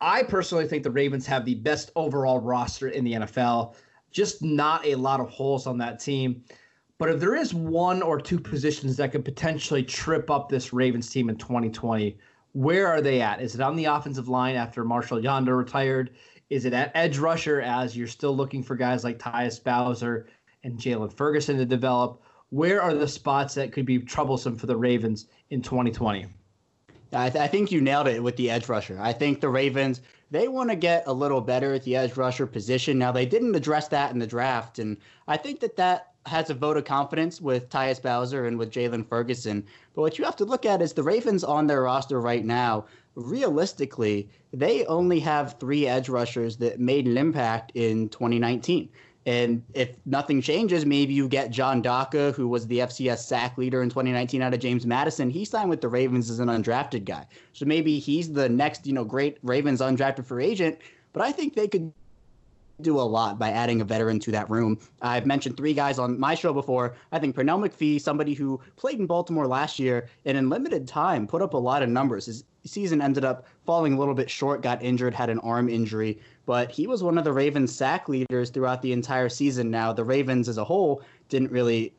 I 0.00 0.22
personally 0.22 0.66
think 0.66 0.82
the 0.82 0.90
Ravens 0.90 1.26
have 1.26 1.44
the 1.44 1.54
best 1.54 1.92
overall 1.94 2.40
roster 2.40 2.88
in 2.88 3.04
the 3.04 3.12
NFL. 3.12 3.74
Just 4.10 4.42
not 4.42 4.84
a 4.84 4.94
lot 4.94 5.20
of 5.20 5.28
holes 5.28 5.66
on 5.66 5.78
that 5.78 6.00
team. 6.00 6.42
But 6.98 7.10
if 7.10 7.20
there 7.20 7.36
is 7.36 7.54
one 7.54 8.02
or 8.02 8.20
two 8.20 8.38
positions 8.38 8.96
that 8.96 9.12
could 9.12 9.24
potentially 9.24 9.82
trip 9.82 10.30
up 10.30 10.48
this 10.48 10.72
Ravens 10.72 11.08
team 11.08 11.30
in 11.30 11.36
2020, 11.36 12.18
where 12.52 12.88
are 12.88 13.00
they 13.00 13.20
at? 13.20 13.40
Is 13.40 13.54
it 13.54 13.60
on 13.60 13.76
the 13.76 13.84
offensive 13.84 14.28
line 14.28 14.56
after 14.56 14.84
Marshall 14.84 15.20
Yanda 15.20 15.56
retired? 15.56 16.10
Is 16.50 16.64
it 16.64 16.72
at 16.72 16.90
edge 16.96 17.16
rusher 17.16 17.60
as 17.60 17.96
you're 17.96 18.08
still 18.08 18.36
looking 18.36 18.62
for 18.62 18.74
guys 18.74 19.04
like 19.04 19.18
Tyus 19.18 19.62
Bowser 19.62 20.26
and 20.64 20.78
Jaylon 20.78 21.12
Ferguson 21.12 21.56
to 21.58 21.66
develop? 21.66 22.22
Where 22.50 22.82
are 22.82 22.94
the 22.94 23.08
spots 23.08 23.54
that 23.54 23.72
could 23.72 23.86
be 23.86 23.98
troublesome 23.98 24.56
for 24.56 24.66
the 24.66 24.76
Ravens 24.76 25.26
in 25.50 25.62
2020? 25.62 26.26
I, 27.12 27.30
th- 27.30 27.42
I 27.42 27.48
think 27.48 27.72
you 27.72 27.80
nailed 27.80 28.08
it 28.08 28.22
with 28.22 28.36
the 28.36 28.50
edge 28.50 28.68
rusher. 28.68 28.98
I 29.00 29.12
think 29.12 29.40
the 29.40 29.48
Ravens 29.48 30.00
they 30.30 30.46
want 30.46 30.70
to 30.70 30.76
get 30.76 31.04
a 31.06 31.12
little 31.12 31.40
better 31.40 31.74
at 31.74 31.82
the 31.82 31.96
edge 31.96 32.16
rusher 32.16 32.46
position. 32.46 32.98
Now 32.98 33.10
they 33.10 33.26
didn't 33.26 33.56
address 33.56 33.88
that 33.88 34.12
in 34.12 34.18
the 34.20 34.26
draft, 34.26 34.78
and 34.78 34.96
I 35.26 35.36
think 35.36 35.60
that 35.60 35.76
that 35.76 36.12
has 36.26 36.50
a 36.50 36.54
vote 36.54 36.76
of 36.76 36.84
confidence 36.84 37.40
with 37.40 37.68
Tyus 37.68 38.00
Bowser 38.00 38.46
and 38.46 38.58
with 38.58 38.70
Jalen 38.70 39.08
Ferguson. 39.08 39.64
But 39.94 40.02
what 40.02 40.18
you 40.18 40.24
have 40.24 40.36
to 40.36 40.44
look 40.44 40.66
at 40.66 40.82
is 40.82 40.92
the 40.92 41.02
Ravens 41.02 41.42
on 41.42 41.66
their 41.66 41.82
roster 41.82 42.20
right 42.20 42.44
now. 42.44 42.84
Realistically, 43.16 44.28
they 44.52 44.84
only 44.86 45.18
have 45.20 45.58
three 45.58 45.86
edge 45.86 46.08
rushers 46.08 46.58
that 46.58 46.78
made 46.78 47.06
an 47.06 47.16
impact 47.16 47.72
in 47.74 48.08
2019. 48.10 48.88
And 49.26 49.62
if 49.74 49.96
nothing 50.06 50.40
changes, 50.40 50.86
maybe 50.86 51.12
you 51.12 51.28
get 51.28 51.50
John 51.50 51.82
Daka, 51.82 52.32
who 52.32 52.48
was 52.48 52.66
the 52.66 52.78
FCS 52.78 53.18
sack 53.18 53.58
leader 53.58 53.82
in 53.82 53.90
2019 53.90 54.40
out 54.40 54.54
of 54.54 54.60
James 54.60 54.86
Madison. 54.86 55.28
He 55.28 55.44
signed 55.44 55.68
with 55.68 55.82
the 55.82 55.88
Ravens 55.88 56.30
as 56.30 56.38
an 56.38 56.48
undrafted 56.48 57.04
guy. 57.04 57.26
So 57.52 57.66
maybe 57.66 57.98
he's 57.98 58.32
the 58.32 58.48
next, 58.48 58.86
you 58.86 58.94
know, 58.94 59.04
great 59.04 59.38
Ravens 59.42 59.80
undrafted 59.80 60.24
free 60.24 60.46
agent. 60.46 60.78
But 61.12 61.22
I 61.22 61.32
think 61.32 61.54
they 61.54 61.68
could 61.68 61.92
do 62.80 62.98
a 62.98 63.02
lot 63.02 63.38
by 63.38 63.50
adding 63.50 63.80
a 63.80 63.84
veteran 63.84 64.18
to 64.20 64.32
that 64.32 64.48
room. 64.48 64.78
I've 65.02 65.26
mentioned 65.26 65.56
three 65.56 65.74
guys 65.74 65.98
on 65.98 66.18
my 66.18 66.34
show 66.34 66.54
before. 66.54 66.94
I 67.12 67.18
think 67.18 67.36
Pernell 67.36 67.68
McPhee, 67.68 68.00
somebody 68.00 68.32
who 68.32 68.60
played 68.76 68.98
in 68.98 69.06
Baltimore 69.06 69.46
last 69.46 69.78
year 69.78 70.08
and 70.24 70.38
in 70.38 70.48
limited 70.48 70.88
time 70.88 71.26
put 71.26 71.42
up 71.42 71.52
a 71.52 71.58
lot 71.58 71.82
of 71.82 71.88
numbers. 71.88 72.44
Season 72.68 73.00
ended 73.00 73.24
up 73.24 73.46
falling 73.64 73.94
a 73.94 73.98
little 73.98 74.14
bit 74.14 74.30
short, 74.30 74.62
got 74.62 74.82
injured, 74.82 75.14
had 75.14 75.30
an 75.30 75.38
arm 75.40 75.68
injury, 75.68 76.18
but 76.46 76.70
he 76.70 76.86
was 76.86 77.02
one 77.02 77.16
of 77.16 77.24
the 77.24 77.32
Ravens 77.32 77.74
sack 77.74 78.08
leaders 78.08 78.50
throughout 78.50 78.82
the 78.82 78.92
entire 78.92 79.28
season. 79.28 79.70
Now, 79.70 79.92
the 79.92 80.04
Ravens 80.04 80.48
as 80.48 80.58
a 80.58 80.64
whole 80.64 81.02
didn't 81.28 81.52
really 81.52 81.94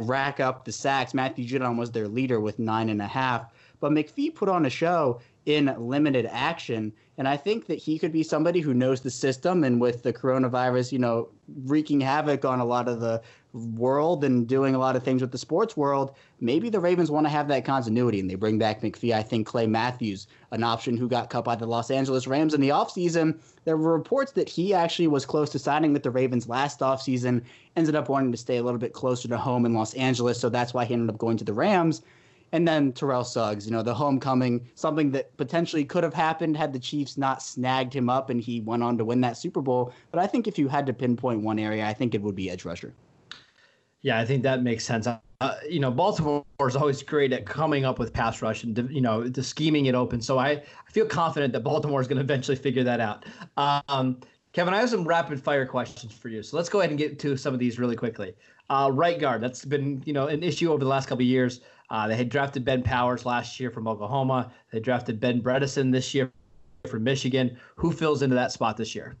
rack 0.00 0.40
up 0.40 0.64
the 0.64 0.72
sacks. 0.72 1.14
Matthew 1.14 1.46
Judon 1.46 1.78
was 1.78 1.90
their 1.92 2.08
leader 2.08 2.40
with 2.40 2.58
nine 2.58 2.88
and 2.88 3.00
a 3.00 3.06
half. 3.06 3.52
But 3.80 3.92
McPhee 3.92 4.34
put 4.34 4.48
on 4.48 4.66
a 4.66 4.70
show 4.70 5.20
in 5.46 5.74
limited 5.78 6.26
action. 6.30 6.92
And 7.18 7.28
I 7.28 7.36
think 7.36 7.66
that 7.66 7.78
he 7.78 7.98
could 7.98 8.12
be 8.12 8.22
somebody 8.22 8.60
who 8.60 8.74
knows 8.74 9.00
the 9.00 9.10
system. 9.10 9.64
And 9.64 9.80
with 9.80 10.02
the 10.02 10.12
coronavirus, 10.12 10.92
you 10.92 10.98
know, 10.98 11.28
wreaking 11.64 12.00
havoc 12.00 12.44
on 12.44 12.60
a 12.60 12.64
lot 12.64 12.88
of 12.88 13.00
the 13.00 13.20
world 13.52 14.24
and 14.24 14.48
doing 14.48 14.74
a 14.74 14.78
lot 14.78 14.96
of 14.96 15.02
things 15.02 15.20
with 15.20 15.30
the 15.30 15.38
sports 15.38 15.76
world, 15.76 16.14
maybe 16.40 16.70
the 16.70 16.80
Ravens 16.80 17.10
want 17.10 17.26
to 17.26 17.30
have 17.30 17.48
that 17.48 17.64
continuity 17.64 18.18
and 18.18 18.30
they 18.30 18.34
bring 18.34 18.58
back 18.58 18.80
McPhee. 18.80 19.12
I 19.14 19.22
think 19.22 19.46
Clay 19.46 19.66
Matthews, 19.66 20.26
an 20.52 20.62
option 20.62 20.96
who 20.96 21.08
got 21.08 21.28
cut 21.28 21.44
by 21.44 21.56
the 21.56 21.66
Los 21.66 21.90
Angeles 21.90 22.26
Rams 22.26 22.54
in 22.54 22.60
the 22.60 22.70
offseason. 22.70 23.38
There 23.64 23.76
were 23.76 23.92
reports 23.92 24.32
that 24.32 24.48
he 24.48 24.72
actually 24.72 25.08
was 25.08 25.26
close 25.26 25.50
to 25.50 25.58
signing 25.58 25.92
with 25.92 26.02
the 26.02 26.10
Ravens 26.10 26.48
last 26.48 26.80
offseason, 26.80 27.42
ended 27.76 27.94
up 27.94 28.08
wanting 28.08 28.32
to 28.32 28.38
stay 28.38 28.56
a 28.56 28.62
little 28.62 28.80
bit 28.80 28.94
closer 28.94 29.28
to 29.28 29.36
home 29.36 29.66
in 29.66 29.74
Los 29.74 29.92
Angeles. 29.94 30.40
So 30.40 30.48
that's 30.48 30.72
why 30.72 30.86
he 30.86 30.94
ended 30.94 31.10
up 31.10 31.18
going 31.18 31.36
to 31.36 31.44
the 31.44 31.52
Rams. 31.52 32.02
And 32.52 32.68
then 32.68 32.92
Terrell 32.92 33.24
Suggs, 33.24 33.66
you 33.66 33.72
know, 33.72 33.82
the 33.82 33.94
homecoming, 33.94 34.68
something 34.74 35.10
that 35.12 35.34
potentially 35.38 35.84
could 35.84 36.04
have 36.04 36.12
happened 36.12 36.56
had 36.56 36.72
the 36.72 36.78
Chiefs 36.78 37.16
not 37.16 37.42
snagged 37.42 37.94
him 37.94 38.10
up 38.10 38.28
and 38.28 38.40
he 38.40 38.60
went 38.60 38.82
on 38.82 38.98
to 38.98 39.04
win 39.04 39.22
that 39.22 39.38
Super 39.38 39.62
Bowl. 39.62 39.92
But 40.10 40.20
I 40.20 40.26
think 40.26 40.46
if 40.46 40.58
you 40.58 40.68
had 40.68 40.84
to 40.86 40.92
pinpoint 40.92 41.40
one 41.40 41.58
area, 41.58 41.86
I 41.86 41.94
think 41.94 42.14
it 42.14 42.20
would 42.20 42.36
be 42.36 42.50
edge 42.50 42.64
rusher. 42.64 42.94
Yeah, 44.02 44.18
I 44.18 44.26
think 44.26 44.42
that 44.42 44.62
makes 44.62 44.84
sense. 44.84 45.06
Uh, 45.06 45.18
you 45.68 45.80
know, 45.80 45.90
Baltimore 45.90 46.44
is 46.66 46.76
always 46.76 47.02
great 47.02 47.32
at 47.32 47.46
coming 47.46 47.84
up 47.84 47.98
with 47.98 48.12
pass 48.12 48.42
rush 48.42 48.64
and 48.64 48.76
you 48.90 49.00
know 49.00 49.26
the 49.28 49.42
scheming 49.42 49.86
it 49.86 49.94
open. 49.94 50.20
So 50.20 50.38
I, 50.38 50.50
I 50.50 50.90
feel 50.90 51.06
confident 51.06 51.52
that 51.54 51.60
Baltimore 51.60 52.00
is 52.00 52.08
going 52.08 52.18
to 52.18 52.22
eventually 52.22 52.56
figure 52.56 52.84
that 52.84 53.00
out. 53.00 53.24
Um, 53.56 54.18
Kevin, 54.52 54.74
I 54.74 54.80
have 54.80 54.90
some 54.90 55.04
rapid 55.04 55.42
fire 55.42 55.64
questions 55.64 56.12
for 56.12 56.28
you. 56.28 56.42
So 56.42 56.56
let's 56.56 56.68
go 56.68 56.80
ahead 56.80 56.90
and 56.90 56.98
get 56.98 57.18
to 57.20 57.36
some 57.36 57.54
of 57.54 57.60
these 57.60 57.78
really 57.78 57.96
quickly. 57.96 58.34
Uh, 58.68 58.90
right 58.92 59.18
guard, 59.18 59.40
that's 59.40 59.64
been 59.64 60.02
you 60.04 60.12
know 60.12 60.26
an 60.26 60.42
issue 60.42 60.70
over 60.70 60.82
the 60.82 60.90
last 60.90 61.08
couple 61.08 61.22
of 61.22 61.28
years. 61.28 61.60
Uh, 61.92 62.08
they 62.08 62.16
had 62.16 62.30
drafted 62.30 62.64
Ben 62.64 62.82
Powers 62.82 63.26
last 63.26 63.60
year 63.60 63.70
from 63.70 63.86
Oklahoma. 63.86 64.50
They 64.72 64.80
drafted 64.80 65.20
Ben 65.20 65.42
Bredeson 65.42 65.92
this 65.92 66.14
year 66.14 66.32
from 66.88 67.04
Michigan. 67.04 67.58
Who 67.76 67.92
fills 67.92 68.22
into 68.22 68.34
that 68.34 68.50
spot 68.50 68.78
this 68.78 68.94
year? 68.94 69.18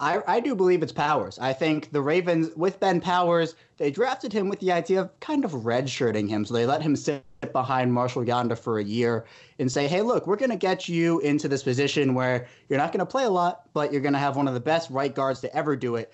I, 0.00 0.20
I 0.26 0.40
do 0.40 0.54
believe 0.54 0.82
it's 0.82 0.92
Powers. 0.92 1.38
I 1.38 1.52
think 1.52 1.92
the 1.92 2.02
Ravens, 2.02 2.50
with 2.56 2.80
Ben 2.80 3.00
Powers, 3.00 3.54
they 3.76 3.90
drafted 3.90 4.32
him 4.32 4.48
with 4.48 4.58
the 4.60 4.72
idea 4.72 5.02
of 5.02 5.20
kind 5.20 5.44
of 5.44 5.52
redshirting 5.52 6.28
him. 6.28 6.44
So 6.44 6.54
they 6.54 6.66
let 6.66 6.82
him 6.82 6.96
sit 6.96 7.24
behind 7.52 7.92
Marshall 7.92 8.24
Yanda 8.24 8.58
for 8.58 8.78
a 8.78 8.84
year 8.84 9.24
and 9.58 9.70
say, 9.70 9.86
hey, 9.86 10.02
look, 10.02 10.26
we're 10.26 10.36
going 10.36 10.50
to 10.50 10.56
get 10.56 10.88
you 10.88 11.20
into 11.20 11.46
this 11.48 11.62
position 11.62 12.14
where 12.14 12.46
you're 12.68 12.78
not 12.78 12.92
going 12.92 13.00
to 13.00 13.06
play 13.06 13.24
a 13.24 13.30
lot, 13.30 13.62
but 13.72 13.92
you're 13.92 14.00
going 14.00 14.14
to 14.14 14.18
have 14.18 14.36
one 14.36 14.48
of 14.48 14.54
the 14.54 14.60
best 14.60 14.90
right 14.90 15.14
guards 15.14 15.40
to 15.40 15.56
ever 15.56 15.76
do 15.76 15.96
it, 15.96 16.12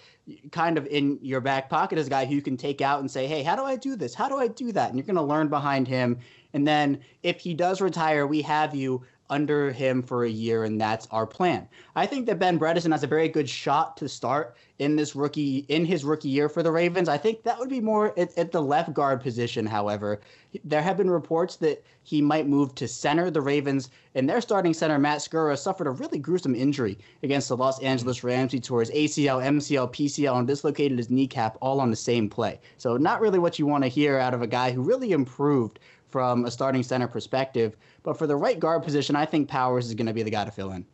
kind 0.50 0.76
of 0.76 0.86
in 0.86 1.18
your 1.22 1.40
back 1.40 1.70
pocket 1.70 1.98
as 1.98 2.06
a 2.06 2.10
guy 2.10 2.26
who 2.26 2.34
you 2.34 2.42
can 2.42 2.56
take 2.56 2.80
out 2.80 3.00
and 3.00 3.10
say, 3.10 3.26
hey, 3.26 3.42
how 3.42 3.56
do 3.56 3.62
I 3.62 3.76
do 3.76 3.96
this? 3.96 4.14
How 4.14 4.28
do 4.28 4.36
I 4.36 4.48
do 4.48 4.72
that? 4.72 4.90
And 4.90 4.98
you're 4.98 5.06
going 5.06 5.16
to 5.16 5.22
learn 5.22 5.48
behind 5.48 5.88
him. 5.88 6.18
And 6.52 6.66
then 6.66 7.00
if 7.22 7.40
he 7.40 7.54
does 7.54 7.80
retire, 7.80 8.26
we 8.26 8.42
have 8.42 8.74
you 8.74 9.02
under 9.30 9.72
him 9.72 10.02
for 10.02 10.24
a 10.24 10.28
year, 10.28 10.64
and 10.64 10.80
that's 10.80 11.06
our 11.10 11.26
plan. 11.26 11.68
I 11.96 12.04
think 12.04 12.26
that 12.26 12.38
Ben 12.38 12.58
Bredeson 12.58 12.92
has 12.92 13.04
a 13.04 13.06
very 13.06 13.28
good 13.28 13.48
shot 13.48 13.96
to 13.98 14.08
start 14.08 14.56
in 14.80 14.96
this 14.96 15.14
rookie 15.14 15.66
in 15.68 15.84
his 15.84 16.04
rookie 16.04 16.28
year 16.28 16.48
for 16.48 16.62
the 16.62 16.72
Ravens. 16.72 17.08
I 17.08 17.18
think 17.18 17.42
that 17.42 17.58
would 17.58 17.68
be 17.68 17.80
more 17.80 18.18
at, 18.18 18.36
at, 18.36 18.50
the 18.50 18.62
left 18.62 18.94
guard 18.94 19.20
position. 19.20 19.66
However, 19.66 20.20
there 20.64 20.82
have 20.82 20.96
been 20.96 21.10
reports 21.10 21.56
that 21.56 21.84
he 22.02 22.22
might 22.22 22.48
move 22.48 22.74
to 22.76 22.88
center. 22.88 23.30
The 23.30 23.42
Ravens 23.42 23.90
and 24.14 24.28
their 24.28 24.40
starting 24.40 24.72
center 24.72 24.98
Matt 24.98 25.18
Skura 25.18 25.56
suffered 25.56 25.86
a 25.86 25.90
really 25.90 26.18
gruesome 26.18 26.54
injury 26.54 26.98
against 27.22 27.48
the 27.48 27.56
Los 27.56 27.78
Angeles 27.80 28.24
Rams. 28.24 28.52
He 28.52 28.60
tore 28.60 28.80
his 28.80 28.90
ACL, 28.90 29.44
MCL, 29.44 29.92
PCL, 29.92 30.38
and 30.38 30.46
dislocated 30.46 30.98
his 30.98 31.10
kneecap 31.10 31.58
all 31.60 31.80
on 31.80 31.90
the 31.90 31.96
same 31.96 32.28
play. 32.28 32.58
So 32.78 32.96
not 32.96 33.20
really 33.20 33.38
what 33.38 33.58
you 33.58 33.66
want 33.66 33.84
to 33.84 33.88
hear 33.88 34.18
out 34.18 34.34
of 34.34 34.42
a 34.42 34.46
guy 34.46 34.72
who 34.72 34.82
really 34.82 35.12
improved 35.12 35.78
from 36.10 36.44
a 36.44 36.50
starting 36.50 36.82
center 36.82 37.08
perspective. 37.08 37.76
But 38.02 38.18
for 38.18 38.26
the 38.26 38.36
right 38.36 38.58
guard 38.58 38.82
position, 38.82 39.16
I 39.16 39.24
think 39.24 39.48
Powers 39.48 39.86
is 39.86 39.94
going 39.94 40.06
to 40.06 40.12
be 40.12 40.22
the 40.22 40.30
guy 40.30 40.44
to 40.44 40.50
fill 40.50 40.72
in. 40.72 40.84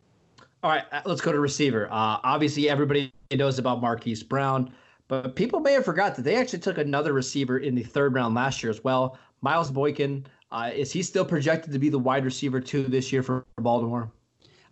All 0.63 0.71
right, 0.71 0.83
uh, 0.91 1.01
let's 1.05 1.21
go 1.21 1.31
to 1.31 1.39
receiver. 1.39 1.87
Uh, 1.87 2.17
obviously, 2.23 2.69
everybody 2.69 3.11
knows 3.31 3.59
about 3.59 3.81
Marquise 3.81 4.23
Brown, 4.23 4.73
but 5.07 5.35
people 5.35 5.59
may 5.59 5.73
have 5.73 5.85
forgot 5.85 6.15
that 6.15 6.23
they 6.23 6.35
actually 6.35 6.59
took 6.59 6.77
another 6.77 7.13
receiver 7.13 7.59
in 7.59 7.75
the 7.75 7.83
third 7.83 8.13
round 8.15 8.33
last 8.33 8.63
year 8.63 8.69
as 8.69 8.83
well. 8.83 9.17
Miles 9.41 9.69
Boykin, 9.69 10.25
uh, 10.51 10.71
is 10.73 10.91
he 10.91 11.03
still 11.03 11.25
projected 11.25 11.71
to 11.73 11.79
be 11.79 11.89
the 11.89 11.99
wide 11.99 12.25
receiver 12.25 12.59
two 12.59 12.83
this 12.83 13.11
year 13.13 13.21
for 13.21 13.45
Baltimore? 13.57 14.11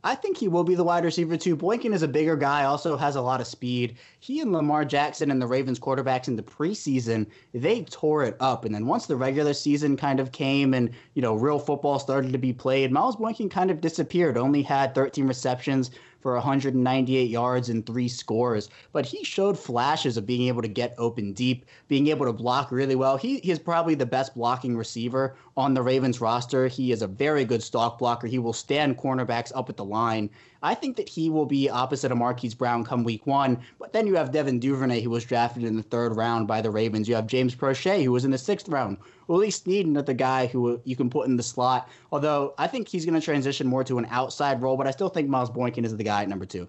I 0.06 0.14
think 0.14 0.38
he 0.38 0.48
will 0.48 0.64
be 0.64 0.76
the 0.76 0.84
wide 0.84 1.04
receiver 1.04 1.36
too. 1.36 1.56
Boykin 1.56 1.92
is 1.92 2.04
a 2.04 2.08
bigger 2.08 2.36
guy, 2.36 2.64
also 2.64 2.96
has 2.96 3.16
a 3.16 3.22
lot 3.22 3.42
of 3.42 3.48
speed. 3.48 3.98
He 4.20 4.40
and 4.40 4.54
Lamar 4.54 4.86
Jackson 4.86 5.32
and 5.32 5.42
the 5.42 5.48
Ravens 5.48 5.80
quarterbacks 5.80 6.28
in 6.28 6.36
the 6.36 6.44
preseason, 6.44 7.26
they 7.56 7.86
tore 7.86 8.24
it 8.24 8.38
up. 8.40 8.66
And 8.66 8.76
then 8.76 8.86
once 8.86 9.08
the 9.08 9.16
regular 9.16 9.56
season 9.56 9.98
kind 9.98 10.20
of 10.20 10.32
came 10.32 10.76
and, 10.76 10.92
you 11.16 11.24
know, 11.24 11.34
real 11.34 11.58
football 11.58 11.98
started 11.98 12.32
to 12.34 12.38
be 12.38 12.54
played, 12.54 12.92
Miles 12.92 13.16
Boykin 13.16 13.50
kind 13.50 13.72
of 13.72 13.82
disappeared, 13.82 14.38
only 14.38 14.62
had 14.62 14.94
13 14.94 15.28
receptions 15.28 15.90
for 16.26 16.34
198 16.34 17.30
yards 17.30 17.70
and 17.70 17.86
three 17.86 18.08
scores. 18.08 18.70
But 18.92 19.06
he 19.06 19.24
showed 19.24 19.60
flashes 19.60 20.18
of 20.18 20.26
being 20.26 20.48
able 20.48 20.64
to 20.64 20.68
get 20.68 20.96
open 20.98 21.34
deep, 21.34 21.66
being 21.88 22.08
able 22.08 22.26
to 22.26 22.34
block 22.34 22.72
really 22.72 22.96
well. 22.96 23.18
He, 23.18 23.40
he 23.40 23.52
is 23.52 23.60
probably 23.60 23.94
the 23.94 24.08
best 24.08 24.34
blocking 24.34 24.76
receiver 24.76 25.36
on 25.58 25.74
the 25.74 25.82
Ravens 25.82 26.20
roster. 26.20 26.68
He 26.68 26.92
is 26.92 27.02
a 27.02 27.08
very 27.08 27.46
good 27.46 27.64
stalk 27.64 27.98
blocker. 28.00 28.28
He 28.28 28.40
will 28.40 28.54
stand 28.54 28.98
cornerbacks 28.98 29.52
up 29.56 29.70
at 29.70 29.78
the 29.78 29.86
line. 29.86 30.30
I 30.62 30.74
think 30.74 30.98
that 30.98 31.08
he 31.08 31.30
will 31.30 31.46
be 31.46 31.70
opposite 31.70 32.12
of 32.12 32.18
Marquise 32.18 32.54
Brown 32.54 32.84
come 32.84 33.04
week 33.04 33.26
one. 33.26 33.60
But 33.80 33.94
then 33.94 34.08
you 34.08 34.16
have 34.16 34.32
Devin 34.32 34.60
Duvernay, 34.60 35.02
who 35.02 35.10
was 35.10 35.24
drafted 35.24 35.64
in 35.64 35.78
the 35.78 35.84
third 35.84 36.16
round 36.16 36.48
by 36.48 36.62
the 36.62 36.72
Ravens. 36.72 37.08
You 37.08 37.16
have 37.16 37.28
James 37.28 37.56
Proche, 37.56 38.04
who 38.04 38.12
was 38.12 38.26
in 38.26 38.32
the 38.32 38.38
sixth 38.38 38.68
round. 38.68 38.98
Willie 39.28 39.52
Snead, 39.52 39.86
another 39.86 40.14
guy 40.14 40.48
who 40.48 40.82
you 40.84 40.96
can 40.96 41.10
put 41.10 41.28
in 41.28 41.38
the 41.38 41.44
slot. 41.44 41.90
Although 42.12 42.54
I 42.58 42.68
think 42.68 42.88
he's 42.88 43.06
going 43.06 43.20
to 43.20 43.26
transition 43.26 43.68
more 43.68 43.84
to 43.86 43.98
an 43.98 44.08
outside 44.10 44.62
role, 44.62 44.76
but 44.76 44.88
I 44.88 44.92
still 44.92 45.10
think 45.10 45.30
Miles 45.30 45.50
Boykin 45.50 45.86
is 45.86 45.96
the 45.96 46.04
guy 46.04 46.24
at 46.24 46.30
number 46.30 46.46
two. 46.46 46.68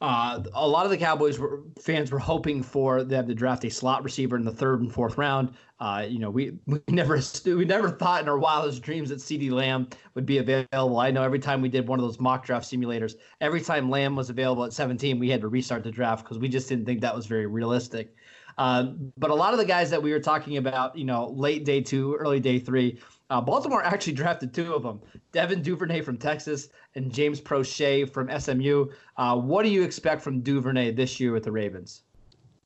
Uh, 0.00 0.42
a 0.54 0.68
lot 0.68 0.84
of 0.84 0.90
the 0.90 0.98
Cowboys 0.98 1.38
were, 1.38 1.62
fans 1.80 2.10
were 2.10 2.18
hoping 2.18 2.62
for 2.62 3.04
them 3.04 3.26
to 3.26 3.34
draft 3.34 3.64
a 3.64 3.70
slot 3.70 4.04
receiver 4.04 4.36
in 4.36 4.44
the 4.44 4.52
third 4.52 4.80
and 4.80 4.92
fourth 4.92 5.16
round. 5.16 5.54
Uh, 5.80 6.04
you 6.06 6.18
know, 6.18 6.30
we, 6.30 6.52
we 6.66 6.80
never 6.88 7.20
we 7.46 7.64
never 7.64 7.90
thought 7.90 8.22
in 8.22 8.28
our 8.28 8.38
wildest 8.38 8.82
dreams 8.82 9.08
that 9.08 9.18
CeeDee 9.20 9.50
Lamb 9.50 9.88
would 10.14 10.26
be 10.26 10.38
available. 10.38 10.98
I 10.98 11.10
know 11.10 11.22
every 11.22 11.38
time 11.38 11.62
we 11.62 11.68
did 11.68 11.86
one 11.86 11.98
of 11.98 12.04
those 12.04 12.20
mock 12.20 12.44
draft 12.44 12.66
simulators, 12.70 13.14
every 13.40 13.60
time 13.60 13.88
Lamb 13.88 14.16
was 14.16 14.30
available 14.30 14.64
at 14.64 14.72
17, 14.72 15.18
we 15.18 15.30
had 15.30 15.40
to 15.40 15.48
restart 15.48 15.84
the 15.84 15.90
draft 15.90 16.24
because 16.24 16.38
we 16.38 16.48
just 16.48 16.68
didn't 16.68 16.86
think 16.86 17.00
that 17.00 17.14
was 17.14 17.26
very 17.26 17.46
realistic. 17.46 18.14
Uh, 18.56 18.92
but 19.16 19.30
a 19.30 19.34
lot 19.34 19.52
of 19.52 19.58
the 19.58 19.64
guys 19.64 19.90
that 19.90 20.02
we 20.02 20.12
were 20.12 20.20
talking 20.20 20.58
about, 20.58 20.96
you 20.96 21.04
know, 21.04 21.28
late 21.28 21.64
day 21.64 21.80
two, 21.80 22.14
early 22.16 22.40
day 22.40 22.58
three, 22.58 23.00
uh, 23.30 23.40
Baltimore 23.40 23.82
actually 23.82 24.12
drafted 24.22 24.52
two 24.52 24.74
of 24.74 24.82
them 24.82 25.00
Devin 25.32 25.62
Duvernay 25.62 26.02
from 26.02 26.16
Texas 26.16 26.68
and 26.94 27.12
James 27.12 27.40
Proche 27.40 28.10
from 28.10 28.30
SMU. 28.38 28.86
Uh, 29.16 29.36
what 29.36 29.62
do 29.62 29.68
you 29.68 29.82
expect 29.82 30.22
from 30.22 30.40
Duvernay 30.40 30.92
this 30.92 31.18
year 31.18 31.32
with 31.32 31.44
the 31.44 31.52
Ravens? 31.52 32.02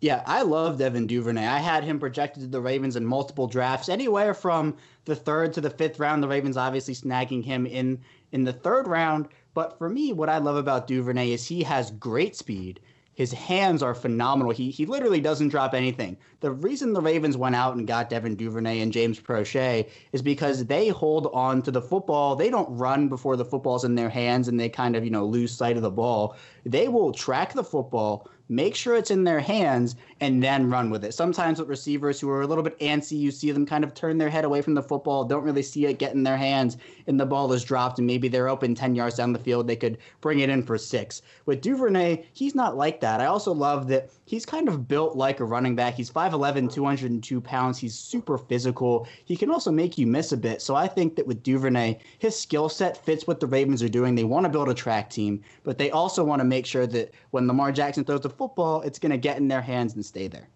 Yeah, 0.01 0.23
I 0.27 0.43
love 0.43 0.79
Devin 0.79 1.09
Duvernay. 1.09 1.45
I 1.45 1.59
had 1.59 1.83
him 1.83 1.99
projected 1.99 2.43
to 2.43 2.49
the 2.49 2.61
Ravens 2.61 2.95
in 2.95 3.05
multiple 3.05 3.49
drafts, 3.49 3.89
anywhere 3.89 4.33
from 4.33 4.77
the 5.07 5.17
third 5.17 5.53
to 5.55 5.61
the 5.61 5.71
fifth 5.71 5.99
round. 5.99 6.23
The 6.23 6.29
Ravens 6.29 6.57
obviously 6.57 6.95
snagging 6.95 7.45
him 7.45 7.67
in 7.67 8.01
in 8.31 8.45
the 8.45 8.53
third 8.53 8.87
round. 8.87 9.29
But 9.55 9.77
for 9.77 9.89
me, 9.89 10.13
what 10.13 10.29
I 10.29 10.39
love 10.39 10.55
about 10.55 10.87
Duvernay 10.87 11.33
is 11.33 11.47
he 11.47 11.65
has 11.65 11.91
great 11.91 12.37
speed. 12.37 12.79
His 13.19 13.33
hands 13.33 13.83
are 13.83 13.97
phenomenal. 13.97 14.53
He 14.53 14.71
he 14.71 14.87
literally 14.87 15.21
doesn't 15.21 15.49
drop 15.49 15.75
anything. 15.75 16.17
The 16.39 16.53
reason 16.53 16.93
the 16.93 17.01
Ravens 17.01 17.37
went 17.37 17.57
out 17.57 17.75
and 17.75 17.85
got 17.85 18.09
Devin 18.09 18.37
Duvernay 18.37 18.79
and 18.79 18.93
James 18.93 19.19
Proche 19.19 19.89
is 20.13 20.23
because 20.23 20.67
they 20.67 20.87
hold 20.87 21.29
on 21.33 21.61
to 21.63 21.73
the 21.73 21.83
football. 21.83 22.37
They 22.37 22.49
don't 22.49 22.69
run 22.79 23.09
before 23.09 23.35
the 23.35 23.45
football's 23.45 23.83
in 23.83 23.97
their 23.97 24.09
hands 24.09 24.47
and 24.47 24.61
they 24.61 24.69
kind 24.69 24.95
of, 24.95 25.05
you 25.05 25.11
know, 25.11 25.27
lose 25.27 25.53
sight 25.53 25.77
of 25.77 25.83
the 25.83 25.91
ball. 25.91 26.37
They 26.65 26.87
will 26.87 27.11
track 27.11 27.55
the 27.55 27.65
football, 27.65 28.31
make 28.49 28.75
sure 28.75 28.95
it's 28.95 29.11
in 29.11 29.25
their 29.25 29.41
hands, 29.41 29.97
and 30.21 30.43
then 30.43 30.71
run 30.71 30.91
with 30.91 31.05
it. 31.05 31.15
Sometimes 31.15 31.59
with 31.59 31.69
receivers 31.69 32.21
who 32.21 32.29
are 32.31 32.43
a 32.43 32.47
little 32.47 32.65
bit 32.65 32.79
antsy, 32.81 33.19
you 33.19 33.31
see 33.31 33.53
them 33.53 33.67
kind 33.67 33.85
of 33.85 33.95
turn 33.95 34.19
their 34.19 34.31
head 34.31 34.45
away 34.45 34.63
from 34.63 34.75
the 34.75 34.83
football, 34.83 35.25
don't 35.25 35.45
really 35.45 35.63
see 35.63 35.87
it 35.87 35.99
get 35.99 36.15
in 36.15 36.23
their 36.23 36.37
hands, 36.37 36.77
and 37.07 37.19
the 37.19 37.27
ball 37.27 37.53
is 37.53 37.65
dropped, 37.65 37.99
and 37.99 38.07
maybe 38.07 38.29
they're 38.29 38.49
open 38.49 38.75
10 38.75 38.95
yards 38.95 39.17
down 39.17 39.33
the 39.33 39.39
field. 39.39 39.67
They 39.67 39.77
could 39.77 39.99
bring 40.21 40.41
it 40.41 40.51
in 40.51 40.63
for 40.63 40.79
six. 40.79 41.23
With 41.47 41.61
Duvernay, 41.61 42.25
he's 42.33 42.55
not 42.55 42.77
like 42.77 43.01
that. 43.01 43.21
I 43.21 43.27
also 43.27 43.53
love 43.53 43.89
that 43.89 44.11
he's 44.25 44.45
kind 44.45 44.69
of 44.69 44.89
built 44.89 45.17
like 45.17 45.41
a 45.41 45.45
running 45.45 45.77
back. 45.77 45.95
He's 45.95 46.11
5'11, 46.11 46.73
202 46.73 47.41
pounds. 47.41 47.79
He's 47.79 47.95
super 47.95 48.39
physical. 48.39 49.07
He 49.25 49.37
can 49.37 49.51
also 49.51 49.71
make 49.71 49.99
you 49.99 50.07
miss 50.07 50.33
a 50.33 50.37
bit. 50.37 50.61
So 50.63 50.75
I 50.75 50.87
think 50.87 51.17
that 51.17 51.27
with 51.27 51.43
Duvernay, 51.43 51.99
his 52.19 52.39
skill 52.39 52.69
set 52.69 53.05
fits 53.05 53.27
what 53.27 53.41
the 53.41 53.47
Ravens 53.47 53.83
are 53.83 53.89
doing. 53.89 54.15
They 54.15 54.25
want 54.25 54.45
to 54.45 54.51
build 54.51 54.69
a 54.69 54.75
track 54.75 55.11
team, 55.11 55.43
but 55.65 55.79
they 55.79 55.91
also 55.91 56.25
want 56.25 56.41
to 56.41 56.45
make 56.45 56.67
sure 56.67 56.87
that 56.87 57.13
when 57.31 57.47
Lamar 57.47 57.73
Jackson 57.73 58.05
throws 58.05 58.21
the 58.21 58.31
football, 58.39 58.81
it's 58.83 58.99
going 58.99 59.11
to 59.11 59.19
get 59.19 59.37
in 59.37 59.49
their 59.49 59.61
hands 59.61 59.95
and 59.95 60.05
stay 60.05 60.29
there. 60.29 60.49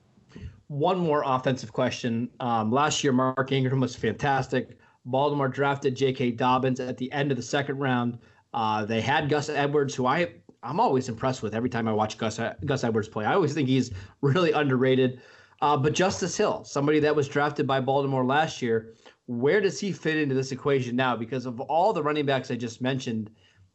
One 0.68 0.98
more 0.98 1.22
offensive 1.26 1.72
question. 1.72 2.30
Um, 2.40 2.72
last 2.72 3.04
year, 3.04 3.12
Mark 3.12 3.52
Ingram 3.52 3.80
was 3.80 3.94
fantastic. 3.94 4.78
Baltimore 5.04 5.48
drafted 5.48 5.94
J.K. 5.94 6.30
Dobbins 6.32 6.80
at 6.80 6.96
the 6.96 7.12
end 7.12 7.30
of 7.30 7.36
the 7.36 7.42
second 7.42 7.78
round. 7.78 8.18
Uh, 8.54 8.84
they 8.84 9.00
had 9.00 9.28
Gus 9.28 9.48
Edwards, 9.48 9.94
who 9.94 10.06
I 10.06 10.32
I'm 10.62 10.78
always 10.78 11.08
impressed 11.08 11.42
with 11.42 11.54
every 11.54 11.68
time 11.68 11.88
I 11.88 11.92
watch 11.92 12.16
Gus 12.18 12.38
Gus 12.64 12.84
Edwards 12.84 13.08
play. 13.08 13.24
I 13.24 13.34
always 13.34 13.52
think 13.52 13.68
he's 13.68 13.90
really 14.20 14.52
underrated. 14.52 15.20
Uh, 15.60 15.76
but 15.76 15.92
Justice 15.92 16.36
Hill, 16.36 16.64
somebody 16.64 16.98
that 17.00 17.14
was 17.14 17.28
drafted 17.28 17.66
by 17.66 17.80
Baltimore 17.80 18.24
last 18.24 18.62
year, 18.62 18.94
where 19.26 19.60
does 19.60 19.78
he 19.78 19.92
fit 19.92 20.16
into 20.16 20.34
this 20.34 20.52
equation 20.52 20.96
now? 20.96 21.16
Because 21.16 21.46
of 21.46 21.60
all 21.60 21.92
the 21.92 22.02
running 22.02 22.26
backs 22.26 22.50
I 22.50 22.56
just 22.56 22.80
mentioned, 22.80 23.30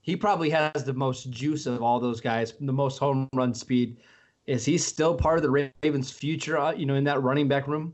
he 0.08 0.16
probably 0.16 0.50
has 0.50 0.86
the 0.86 0.94
most 0.94 1.30
juice 1.32 1.66
of 1.66 1.84
all 1.84 2.00
those 2.00 2.22
guys, 2.22 2.54
the 2.62 2.72
most 2.72 2.98
home 2.98 3.28
run 3.34 3.54
speed. 3.54 3.98
Is 4.46 4.64
he 4.64 4.78
still 4.78 5.14
part 5.14 5.38
of 5.38 5.44
the 5.44 5.72
Ravens' 5.84 6.10
future? 6.10 6.58
Uh, 6.58 6.72
you 6.72 6.86
know, 6.86 6.96
in 6.96 7.04
that 7.04 7.22
running 7.22 7.50
back 7.50 7.68
room. 7.68 7.94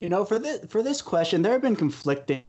You 0.00 0.08
know, 0.08 0.24
for 0.24 0.38
this 0.38 0.64
for 0.68 0.84
this 0.84 1.02
question, 1.02 1.42
there 1.42 1.50
have 1.50 1.62
been 1.62 1.74
conflicting 1.74 2.44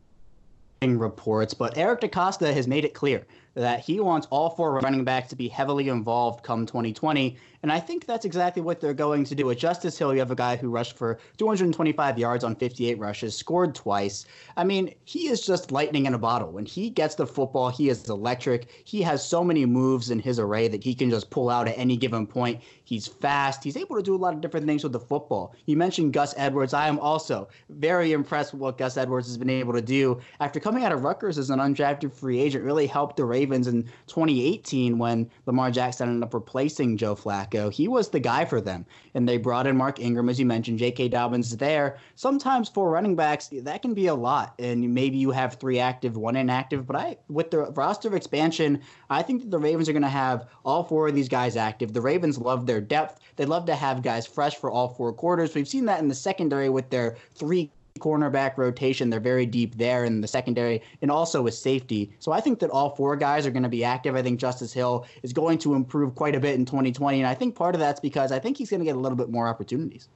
reports, 0.83 1.55
but 1.55 1.75
Eric 1.75 2.01
DeCosta 2.01 2.53
has 2.53 2.67
made 2.67 2.85
it 2.85 2.93
clear 2.93 3.25
that 3.55 3.79
he 3.79 3.99
wants 3.99 4.27
all 4.29 4.51
four 4.51 4.73
running 4.73 5.03
backs 5.03 5.29
to 5.29 5.35
be 5.35 5.47
heavily 5.47 5.89
involved 5.89 6.43
come 6.43 6.67
2020. 6.67 7.35
And 7.61 7.71
I 7.71 7.79
think 7.79 8.05
that's 8.05 8.23
exactly 8.23 8.61
what 8.61 8.79
they're 8.79 8.93
going 8.93 9.25
to 9.25 9.35
do. 9.35 9.45
With 9.47 9.57
Justice 9.57 9.97
Hill, 9.97 10.13
you 10.13 10.19
have 10.19 10.31
a 10.31 10.35
guy 10.35 10.55
who 10.55 10.69
rushed 10.69 10.95
for 10.95 11.19
225 11.37 12.17
yards 12.17 12.43
on 12.45 12.55
58 12.55 12.97
rushes, 12.97 13.35
scored 13.35 13.75
twice. 13.75 14.25
I 14.55 14.63
mean, 14.63 14.93
he 15.03 15.27
is 15.27 15.45
just 15.45 15.71
lightning 15.71 16.05
in 16.05 16.13
a 16.13 16.17
bottle. 16.17 16.51
When 16.51 16.65
he 16.65 16.89
gets 16.89 17.15
the 17.15 17.27
football, 17.27 17.69
he 17.69 17.89
is 17.89 18.07
electric. 18.07 18.69
He 18.85 19.01
has 19.01 19.25
so 19.25 19.43
many 19.43 19.65
moves 19.65 20.09
in 20.09 20.19
his 20.19 20.39
array 20.39 20.69
that 20.69 20.83
he 20.83 20.95
can 20.95 21.09
just 21.09 21.29
pull 21.31 21.49
out 21.49 21.67
at 21.67 21.77
any 21.77 21.97
given 21.97 22.25
point. 22.25 22.61
He's 22.85 23.07
fast. 23.07 23.61
He's 23.63 23.75
able 23.75 23.97
to 23.97 24.01
do 24.01 24.15
a 24.15 24.17
lot 24.17 24.33
of 24.33 24.41
different 24.41 24.65
things 24.65 24.83
with 24.83 24.93
the 24.93 24.99
football. 24.99 25.53
You 25.65 25.75
mentioned 25.75 26.13
Gus 26.13 26.33
Edwards. 26.37 26.73
I 26.73 26.87
am 26.87 26.97
also 26.99 27.49
very 27.67 28.13
impressed 28.13 28.53
with 28.53 28.61
what 28.61 28.77
Gus 28.77 28.95
Edwards 28.95 29.27
has 29.27 29.37
been 29.37 29.49
able 29.49 29.73
to 29.73 29.81
do 29.81 30.19
after 30.39 30.61
coming 30.61 30.85
out 30.85 30.93
of 30.93 31.03
Rutgers 31.03 31.37
as 31.37 31.49
an 31.49 31.59
undrafted 31.59 32.13
free 32.13 32.39
agent. 32.39 32.63
Really 32.63 32.87
helped 32.87 33.17
the 33.17 33.25
Ravens 33.25 33.67
in 33.67 33.83
2018 34.07 34.97
when 34.97 35.29
Lamar 35.45 35.71
Jackson 35.71 36.07
ended 36.07 36.23
up 36.23 36.33
replacing 36.33 36.95
Joe 36.95 37.15
Flacco. 37.15 37.48
Flacco. 37.49 37.71
He 37.71 37.87
was 37.87 38.09
the 38.09 38.19
guy 38.19 38.45
for 38.45 38.61
them. 38.61 38.85
And 39.13 39.27
they 39.27 39.37
brought 39.37 39.67
in 39.67 39.77
Mark 39.77 39.99
Ingram, 39.99 40.29
as 40.29 40.39
you 40.39 40.45
mentioned. 40.45 40.79
J.K. 40.79 41.09
Dobbins 41.09 41.57
there. 41.57 41.97
Sometimes 42.15 42.69
for 42.69 42.89
running 42.89 43.15
backs, 43.15 43.49
that 43.51 43.81
can 43.81 43.93
be 43.93 44.07
a 44.07 44.15
lot. 44.15 44.53
And 44.59 44.93
maybe 44.93 45.17
you 45.17 45.31
have 45.31 45.55
three 45.55 45.79
active, 45.79 46.17
one 46.17 46.35
inactive. 46.35 46.85
But 46.85 46.95
I, 46.95 47.17
with 47.27 47.51
the 47.51 47.71
roster 47.71 48.15
expansion, 48.15 48.81
I 49.09 49.21
think 49.21 49.41
that 49.41 49.51
the 49.51 49.59
Ravens 49.59 49.89
are 49.89 49.93
going 49.93 50.01
to 50.03 50.09
have 50.09 50.47
all 50.63 50.83
four 50.83 51.07
of 51.07 51.15
these 51.15 51.29
guys 51.29 51.55
active. 51.55 51.93
The 51.93 52.01
Ravens 52.01 52.37
love 52.37 52.65
their 52.65 52.81
depth. 52.81 53.19
They 53.35 53.45
love 53.45 53.65
to 53.65 53.75
have 53.75 54.01
guys 54.01 54.25
fresh 54.25 54.55
for 54.55 54.69
all 54.69 54.89
four 54.89 55.13
quarters. 55.13 55.55
We've 55.55 55.67
seen 55.67 55.85
that 55.85 55.99
in 55.99 56.07
the 56.07 56.15
secondary 56.15 56.69
with 56.69 56.89
their 56.89 57.17
three 57.35 57.71
cornerback 57.99 58.57
rotation. 58.57 59.09
They're 59.09 59.19
very 59.19 59.45
deep 59.45 59.77
there 59.77 60.05
in 60.05 60.21
the 60.21 60.27
secondary 60.27 60.81
and 61.01 61.11
also 61.11 61.41
with 61.41 61.53
safety. 61.53 62.11
So 62.19 62.31
I 62.31 62.41
think 62.41 62.59
that 62.59 62.69
all 62.69 62.95
four 62.95 63.15
guys 63.15 63.45
are 63.45 63.51
going 63.51 63.63
to 63.63 63.69
be 63.69 63.83
active. 63.83 64.15
I 64.15 64.21
think 64.21 64.39
Justice 64.39 64.73
Hill 64.73 65.05
is 65.23 65.33
going 65.33 65.57
to 65.59 65.73
improve 65.73 66.15
quite 66.15 66.35
a 66.35 66.39
bit 66.39 66.55
in 66.55 66.65
2020. 66.65 67.19
And 67.19 67.27
I 67.27 67.33
think 67.33 67.55
part 67.55 67.75
of 67.75 67.79
that's 67.79 67.99
because 67.99 68.31
I 68.31 68.39
think 68.39 68.57
he's 68.57 68.69
going 68.69 68.79
to 68.79 68.85
get 68.85 68.95
a 68.95 68.99
little 68.99 69.17
bit 69.17 69.29
more 69.29 69.47
opportunities. 69.47 70.09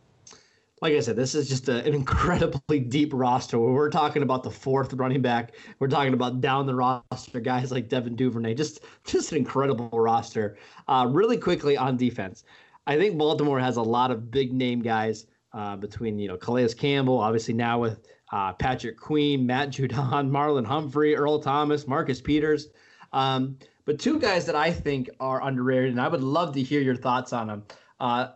Like 0.82 0.96
I 0.96 1.00
said, 1.00 1.16
this 1.16 1.34
is 1.34 1.48
just 1.48 1.70
a, 1.70 1.86
an 1.86 1.94
incredibly 1.94 2.80
deep 2.90 3.12
roster 3.14 3.58
we're 3.58 3.90
talking 3.90 4.22
about 4.22 4.44
the 4.44 4.52
fourth 4.52 4.94
running 4.94 5.22
back. 5.22 5.54
We're 5.80 5.88
talking 5.88 6.14
about 6.14 6.42
down 6.42 6.66
the 6.66 6.76
roster 6.76 7.40
guys 7.40 7.72
like 7.72 7.88
Devin 7.88 8.16
Duvernay. 8.16 8.56
Just, 8.56 8.82
just 9.06 9.32
an 9.32 9.38
incredible 9.38 9.90
roster. 9.92 10.58
Uh, 10.88 11.08
really 11.10 11.38
quickly 11.38 11.78
on 11.78 11.96
defense, 11.96 12.44
I 12.86 12.98
think 12.98 13.18
Baltimore 13.18 13.62
has 13.62 13.78
a 13.78 13.82
lot 13.82 14.12
of 14.12 14.30
big 14.30 14.52
name 14.52 14.82
guys 14.82 15.26
uh, 15.54 15.76
between 15.76 16.20
you 16.20 16.28
know 16.28 16.38
Calais 16.38 16.74
Campbell, 16.74 17.20
obviously 17.20 17.54
now 17.54 17.80
with 17.80 18.00
uh, 18.32 18.54
Patrick 18.54 18.98
Queen, 18.98 19.46
Matt 19.46 19.70
Judon, 19.70 20.30
Marlon 20.32 20.66
Humphrey, 20.66 21.16
Earl 21.16 21.40
Thomas, 21.40 21.88
Marcus 21.88 22.22
Peters. 22.22 22.70
Um, 23.12 23.58
but 23.86 24.00
two 24.00 24.20
guys 24.20 24.46
that 24.46 24.56
I 24.56 24.72
think 24.72 25.10
are 25.20 25.44
underrated, 25.44 25.92
and 25.92 26.02
I 26.02 26.08
would 26.08 26.24
love 26.24 26.54
to 26.56 26.64
hear 26.64 26.82
your 26.82 26.96
thoughts 26.96 27.34
on 27.34 27.48
them. 27.48 27.64
Uh, 28.00 28.30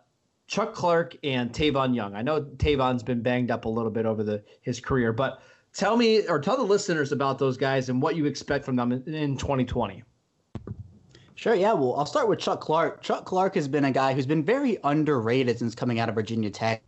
Chuck 0.47 0.73
Clark 0.73 1.17
and 1.23 1.51
Tavon 1.51 1.95
Young. 1.95 2.15
I 2.15 2.21
know 2.21 2.41
Tavon's 2.41 3.03
been 3.03 3.21
banged 3.21 3.51
up 3.51 3.65
a 3.65 3.69
little 3.69 3.91
bit 3.91 4.05
over 4.05 4.23
the 4.23 4.43
his 4.61 4.79
career, 4.79 5.11
but 5.11 5.41
tell 5.73 5.97
me 5.97 6.27
or 6.27 6.39
tell 6.39 6.57
the 6.57 6.63
listeners 6.63 7.11
about 7.11 7.37
those 7.39 7.57
guys 7.57 7.89
and 7.89 8.01
what 8.01 8.15
you 8.15 8.25
expect 8.25 8.65
from 8.65 8.75
them 8.75 8.91
in, 8.91 9.13
in 9.13 9.37
2020. 9.37 10.03
Sure, 11.35 11.53
yeah. 11.53 11.73
Well, 11.73 11.95
I'll 11.95 12.05
start 12.05 12.29
with 12.29 12.39
Chuck 12.39 12.61
Clark. 12.61 13.01
Chuck 13.01 13.25
Clark 13.25 13.55
has 13.55 13.67
been 13.67 13.85
a 13.85 13.91
guy 13.91 14.13
who's 14.13 14.25
been 14.25 14.43
very 14.43 14.77
underrated 14.83 15.59
since 15.59 15.75
coming 15.75 15.99
out 15.99 16.09
of 16.09 16.15
Virginia 16.15 16.49
Tech. 16.49 16.81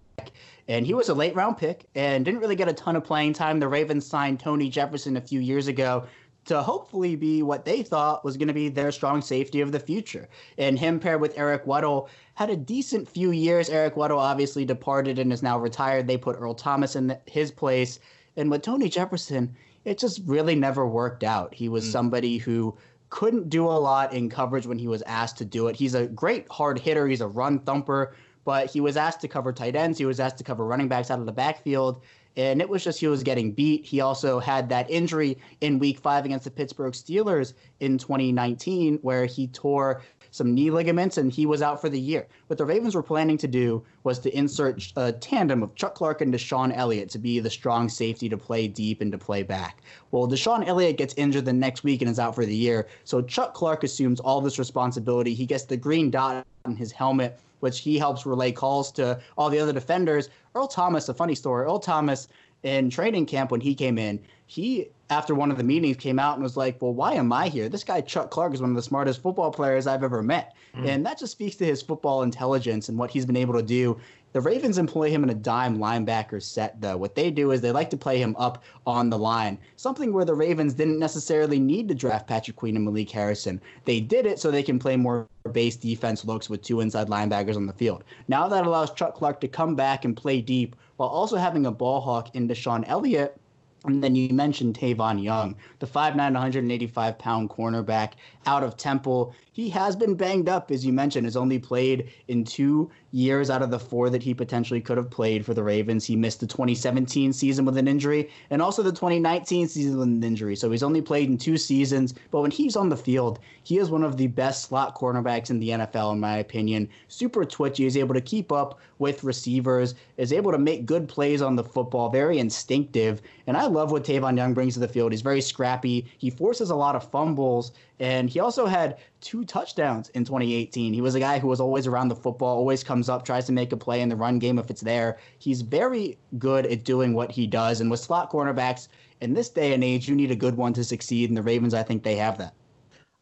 And 0.68 0.86
he 0.86 0.94
was 0.94 1.10
a 1.10 1.14
late 1.14 1.36
round 1.36 1.58
pick 1.58 1.88
and 1.96 2.24
didn't 2.26 2.42
really 2.42 2.56
get 2.56 2.70
a 2.70 2.74
ton 2.74 2.96
of 2.96 3.04
playing 3.04 3.34
time. 3.34 3.60
The 3.60 3.68
Ravens 3.68 4.06
signed 4.06 4.40
Tony 4.40 4.70
Jefferson 4.70 5.18
a 5.18 5.22
few 5.22 5.40
years 5.40 5.68
ago 5.68 6.06
to 6.46 6.62
hopefully 6.62 7.16
be 7.16 7.44
what 7.44 7.66
they 7.66 7.84
thought 7.84 8.26
was 8.26 8.38
going 8.38 8.48
to 8.48 8.54
be 8.54 8.70
their 8.70 8.92
strong 8.92 9.22
safety 9.22 9.62
of 9.62 9.72
the 9.72 9.80
future. 9.80 10.28
And 10.58 10.80
him 10.80 11.00
paired 11.00 11.22
with 11.22 11.38
Eric 11.38 11.66
Weddle 11.66 12.08
had 12.36 12.50
a 12.50 12.56
decent 12.56 13.08
few 13.08 13.32
years. 13.32 13.70
Eric 13.70 13.96
Weddle 13.96 14.18
obviously 14.18 14.66
departed 14.66 15.20
and 15.20 15.32
is 15.32 15.44
now 15.44 15.60
retired. 15.60 16.08
They 16.08 16.18
put 16.18 16.38
Earl 16.40 16.56
Thomas 16.56 16.96
in 16.96 17.16
his 17.26 17.52
place. 17.52 18.00
And 18.38 18.50
with 18.50 18.62
Tony 18.62 18.90
Jefferson, 18.90 19.56
it 19.86 19.98
just 19.98 20.22
really 20.26 20.56
never 20.56 20.88
worked 20.88 21.24
out. 21.24 21.54
He 21.54 21.70
was 21.70 21.86
mm. 21.86 21.92
somebody 21.92 22.38
who 22.38 22.76
couldn't 23.10 23.50
do 23.50 23.66
a 23.66 23.80
lot 23.80 24.14
in 24.14 24.30
coverage 24.30 24.68
when 24.68 24.80
he 24.80 24.88
was 24.88 25.02
asked 25.04 25.38
to 25.38 25.46
do 25.46 25.68
it. 25.68 25.76
He's 25.76 25.96
a 25.96 26.08
great 26.08 26.50
hard 26.50 26.80
hitter. 26.80 27.08
He's 27.08 27.22
a 27.22 27.28
run 27.28 27.60
thumper, 27.60 28.16
but 28.50 28.66
he 28.66 28.82
was 28.82 28.98
asked 28.98 29.22
to 29.22 29.28
cover 29.28 29.54
tight 29.54 29.76
ends. 29.76 30.00
He 30.00 30.06
was 30.06 30.20
asked 30.20 30.40
to 30.40 30.44
cover 30.44 30.66
running 30.66 30.88
backs 30.88 31.12
out 31.12 31.20
of 31.20 31.28
the 31.28 31.32
backfield. 31.32 32.02
And 32.36 32.62
it 32.62 32.68
was 32.68 32.84
just 32.84 33.00
he 33.00 33.06
was 33.06 33.22
getting 33.22 33.52
beat. 33.52 33.86
He 33.86 34.02
also 34.02 34.40
had 34.40 34.70
that 34.70 34.90
injury 34.90 35.38
in 35.62 35.78
week 35.78 36.00
five 36.00 36.26
against 36.26 36.46
the 36.46 36.50
Pittsburgh 36.50 36.94
Steelers 36.94 37.54
in 37.80 38.00
2019, 38.00 38.98
where 39.04 39.28
he 39.28 39.46
tore 39.50 40.02
some 40.32 40.56
knee 40.56 40.72
ligaments 40.72 41.20
and 41.20 41.32
he 41.32 41.46
was 41.46 41.62
out 41.62 41.80
for 41.80 41.90
the 41.90 42.00
year. 42.00 42.26
What 42.48 42.58
the 42.58 42.66
Ravens 42.66 42.96
were 42.96 43.04
planning 43.04 43.38
to 43.38 43.48
do 43.48 43.84
was 44.04 44.18
to 44.20 44.36
insert 44.36 44.94
a 44.96 45.12
tandem 45.12 45.62
of 45.62 45.76
Chuck 45.76 45.94
Clark 45.94 46.22
and 46.22 46.34
DeShon 46.34 46.76
Elliott 46.76 47.12
to 47.12 47.20
be 47.20 47.40
the 47.40 47.52
strong 47.52 47.88
safety 47.88 48.30
to 48.30 48.38
play 48.38 48.68
deep 48.68 49.00
and 49.00 49.12
to 49.12 49.20
play 49.20 49.44
back. 49.44 49.84
Well, 50.10 50.28
DeShon 50.28 50.66
Elliott 50.66 50.98
gets 50.98 51.14
injured 51.18 51.46
the 51.46 51.54
next 51.54 51.84
week 51.84 52.02
and 52.02 52.10
is 52.10 52.18
out 52.18 52.34
for 52.34 52.48
the 52.48 52.56
year. 52.56 52.88
So 53.04 53.22
Chuck 53.22 53.54
Clark 53.54 53.84
assumes 53.84 54.20
all 54.20 54.42
this 54.42 54.58
responsibility. 54.58 55.36
He 55.36 55.46
gets 55.46 55.66
the 55.66 55.78
green 55.78 56.10
dot 56.10 56.48
on 56.66 56.76
his 56.76 56.92
helmet 56.92 57.40
which 57.60 57.80
he 57.80 57.98
helps 57.98 58.26
relay 58.26 58.52
calls 58.52 58.92
to 58.94 59.20
all 59.38 59.50
the 59.50 59.60
other 59.60 59.74
defenders. 59.74 60.30
Earl 60.56 60.68
Thomas, 60.68 61.10
a 61.10 61.14
funny 61.14 61.36
story. 61.36 61.66
Earl 61.66 61.80
Thomas 61.80 62.28
in 62.64 62.90
training 62.90 63.26
camp 63.26 63.52
when 63.52 63.62
he 63.62 63.74
came 63.74 63.98
in, 63.98 64.20
he 64.46 64.90
after 65.10 65.34
one 65.34 65.50
of 65.50 65.58
the 65.58 65.64
meetings 65.64 65.98
came 65.98 66.20
out 66.20 66.36
and 66.36 66.44
was 66.44 66.58
like, 66.58 66.82
"Well, 66.82 66.94
why 66.94 67.14
am 67.14 67.32
I 67.32 67.48
here? 67.48 67.70
This 67.70 67.84
guy 67.84 68.02
Chuck 68.02 68.30
Clark 68.30 68.54
is 68.54 68.62
one 68.62 68.70
of 68.70 68.76
the 68.76 68.82
smartest 68.82 69.22
football 69.22 69.52
players 69.52 69.88
I've 69.88 70.04
ever 70.04 70.22
met." 70.22 70.56
Mm. 70.76 70.88
And 70.88 71.06
that 71.06 71.18
just 71.18 71.32
speaks 71.32 71.56
to 71.58 71.66
his 71.66 71.82
football 71.82 72.22
intelligence 72.22 72.90
and 72.90 72.98
what 72.98 73.12
he's 73.12 73.26
been 73.26 73.38
able 73.38 73.54
to 73.54 73.64
do 73.64 73.98
the 74.32 74.42
Ravens 74.42 74.78
employ 74.78 75.10
him 75.10 75.24
in 75.24 75.30
a 75.30 75.36
dime 75.36 75.78
linebacker 75.78 76.42
set, 76.42 76.80
though. 76.82 76.98
What 76.98 77.16
they 77.16 77.32
do 77.32 77.52
is 77.52 77.62
they 77.62 77.72
like 77.72 77.90
to 77.90 77.98
play 77.98 78.20
him 78.20 78.36
up 78.38 78.64
on 78.86 79.10
the 79.10 79.18
line, 79.18 79.58
something 79.76 80.14
where 80.14 80.26
the 80.26 80.36
Ravens 80.36 80.74
didn't 80.74 81.00
necessarily 81.00 81.60
need 81.60 81.88
to 81.88 81.96
draft 81.96 82.28
Patrick 82.28 82.58
Queen 82.58 82.76
and 82.76 82.86
Malik 82.86 83.10
Harrison. 83.10 83.62
They 83.86 84.00
did 84.00 84.26
it 84.26 84.40
so 84.40 84.52
they 84.52 84.64
can 84.64 84.80
play 84.80 84.98
more 84.98 85.28
base 85.52 85.76
defense 85.76 86.26
looks 86.26 86.50
with 86.50 86.62
two 86.62 86.80
inside 86.82 87.08
linebackers 87.08 87.56
on 87.56 87.66
the 87.66 87.74
field. 87.74 88.04
Now 88.28 88.48
that 88.48 88.68
allows 88.68 88.94
Chuck 88.94 89.16
Clark 89.16 89.42
to 89.42 89.48
come 89.48 89.76
back 89.76 90.06
and 90.06 90.16
play 90.16 90.42
deep 90.42 90.76
while 90.98 91.10
also 91.10 91.38
having 91.38 91.66
a 91.66 91.72
ball 91.72 92.02
hawk 92.02 92.36
in 92.36 92.48
DeShon 92.48 92.84
Elliott 92.88 93.40
And 93.86 94.04
then 94.04 94.14
you 94.14 94.34
mentioned 94.34 94.78
Tavon 94.78 95.24
Young, 95.24 95.56
the 95.80 95.88
5'9, 95.88 96.18
185 96.18 97.18
pound 97.18 97.50
cornerback 97.50 98.14
out 98.46 98.62
of 98.62 98.76
Temple. 98.76 99.34
He 99.54 99.70
has 99.70 99.96
been 99.96 100.16
banged 100.16 100.50
up, 100.50 100.70
as 100.70 100.86
you 100.86 100.92
mentioned, 100.92 101.26
has 101.26 101.38
only 101.38 101.60
played 101.60 102.10
in 102.28 102.44
two 102.44 102.92
years 103.12 103.50
out 103.50 103.62
of 103.62 103.72
the 103.72 103.80
four 103.80 104.10
that 104.10 104.24
he 104.24 104.34
potentially 104.34 104.82
could 104.82 104.98
have 104.98 105.10
played 105.10 105.46
for 105.46 105.54
the 105.54 105.64
Ravens. 105.64 106.06
He 106.06 106.16
missed 106.16 106.40
the 106.40 106.48
2017 106.48 107.34
season 107.34 107.66
with 107.66 107.78
an 107.78 107.88
injury 107.88 108.30
and 108.50 108.62
also 108.62 108.84
the 108.84 108.92
2019 108.92 109.68
season 109.68 109.98
with 109.98 110.08
an 110.08 110.24
injury. 110.24 110.56
So 110.56 110.70
he's 110.70 110.84
only 110.84 111.02
played 111.02 111.30
in 111.30 111.38
two 111.38 111.58
seasons. 111.58 112.14
But 112.32 112.42
when 112.42 112.52
he's 112.52 112.76
on 112.76 112.90
the 112.90 112.98
field, 112.98 113.40
he 113.64 113.78
is 113.78 113.90
one 113.90 114.04
of 114.04 114.18
the 114.18 114.28
best 114.28 114.66
slot 114.66 114.96
cornerbacks 114.96 115.50
in 115.50 115.60
the 115.60 115.70
NFL, 115.70 116.14
in 116.14 116.20
my 116.20 116.38
opinion. 116.38 116.90
Super 117.08 117.46
twitchy, 117.46 117.86
is 117.86 117.98
able 117.98 118.14
to 118.14 118.22
keep 118.22 118.52
up 118.52 118.80
with 119.00 119.24
receivers, 119.24 119.96
is 120.18 120.34
able 120.34 120.52
to 120.52 120.58
make 120.58 120.86
good 120.86 121.08
plays 121.08 121.42
on 121.42 121.56
the 121.56 121.64
football, 121.64 122.10
very 122.10 122.38
instinctive. 122.38 123.22
And 123.48 123.58
I 123.58 123.66
love 123.66 123.92
what 123.92 124.04
Tavon 124.04 124.38
Young 124.38 124.54
brings 124.54 124.74
to 124.76 124.80
the 124.80 124.88
field. 124.88 125.12
He's 125.12 125.22
very 125.22 125.42
scrappy. 125.42 126.06
He 126.18 126.30
forces 126.30 126.70
a 126.70 126.76
lot 126.76 126.96
of 126.96 127.10
fumbles, 127.10 127.72
and 128.00 128.30
he 128.30 128.40
also 128.40 128.66
had 128.66 128.98
two 129.22 129.44
touchdowns 129.46 130.10
in 130.10 130.24
2018. 130.24 130.94
He 130.94 131.02
was 131.02 131.16
a 131.16 131.20
guy 131.20 131.40
who 131.40 131.48
was 131.48 131.60
always 131.60 131.88
around 131.88 132.08
the 132.08 132.16
football, 132.16 132.58
always 132.58 132.84
comes 132.84 133.10
up, 133.10 133.26
tries 133.26 133.46
to 133.46 133.52
make 133.52 133.72
a 133.72 133.78
play 133.78 134.02
in 134.02 134.10
the 134.10 134.16
run 134.16 134.40
game 134.40 134.60
if 134.60 134.70
it's 134.70 134.82
there. 134.82 135.18
He's 135.40 135.62
very 135.62 136.18
good 136.38 136.66
at 136.66 136.84
doing 136.84 137.14
what 137.14 137.32
he 137.32 137.48
does. 137.48 137.82
And 137.82 137.92
with 137.92 138.00
slot 138.00 138.32
cornerbacks 138.32 138.88
in 139.22 139.34
this 139.34 139.50
day 139.50 139.74
and 139.74 139.84
age, 139.84 140.08
you 140.08 140.16
need 140.16 140.32
a 140.32 140.36
good 140.36 140.56
one 140.56 140.74
to 140.74 140.84
succeed. 140.84 141.30
And 141.30 141.38
the 141.38 141.44
Ravens, 141.44 141.74
I 141.74 141.84
think 141.84 142.04
they 142.04 142.16
have 142.16 142.38
that. 142.38 142.54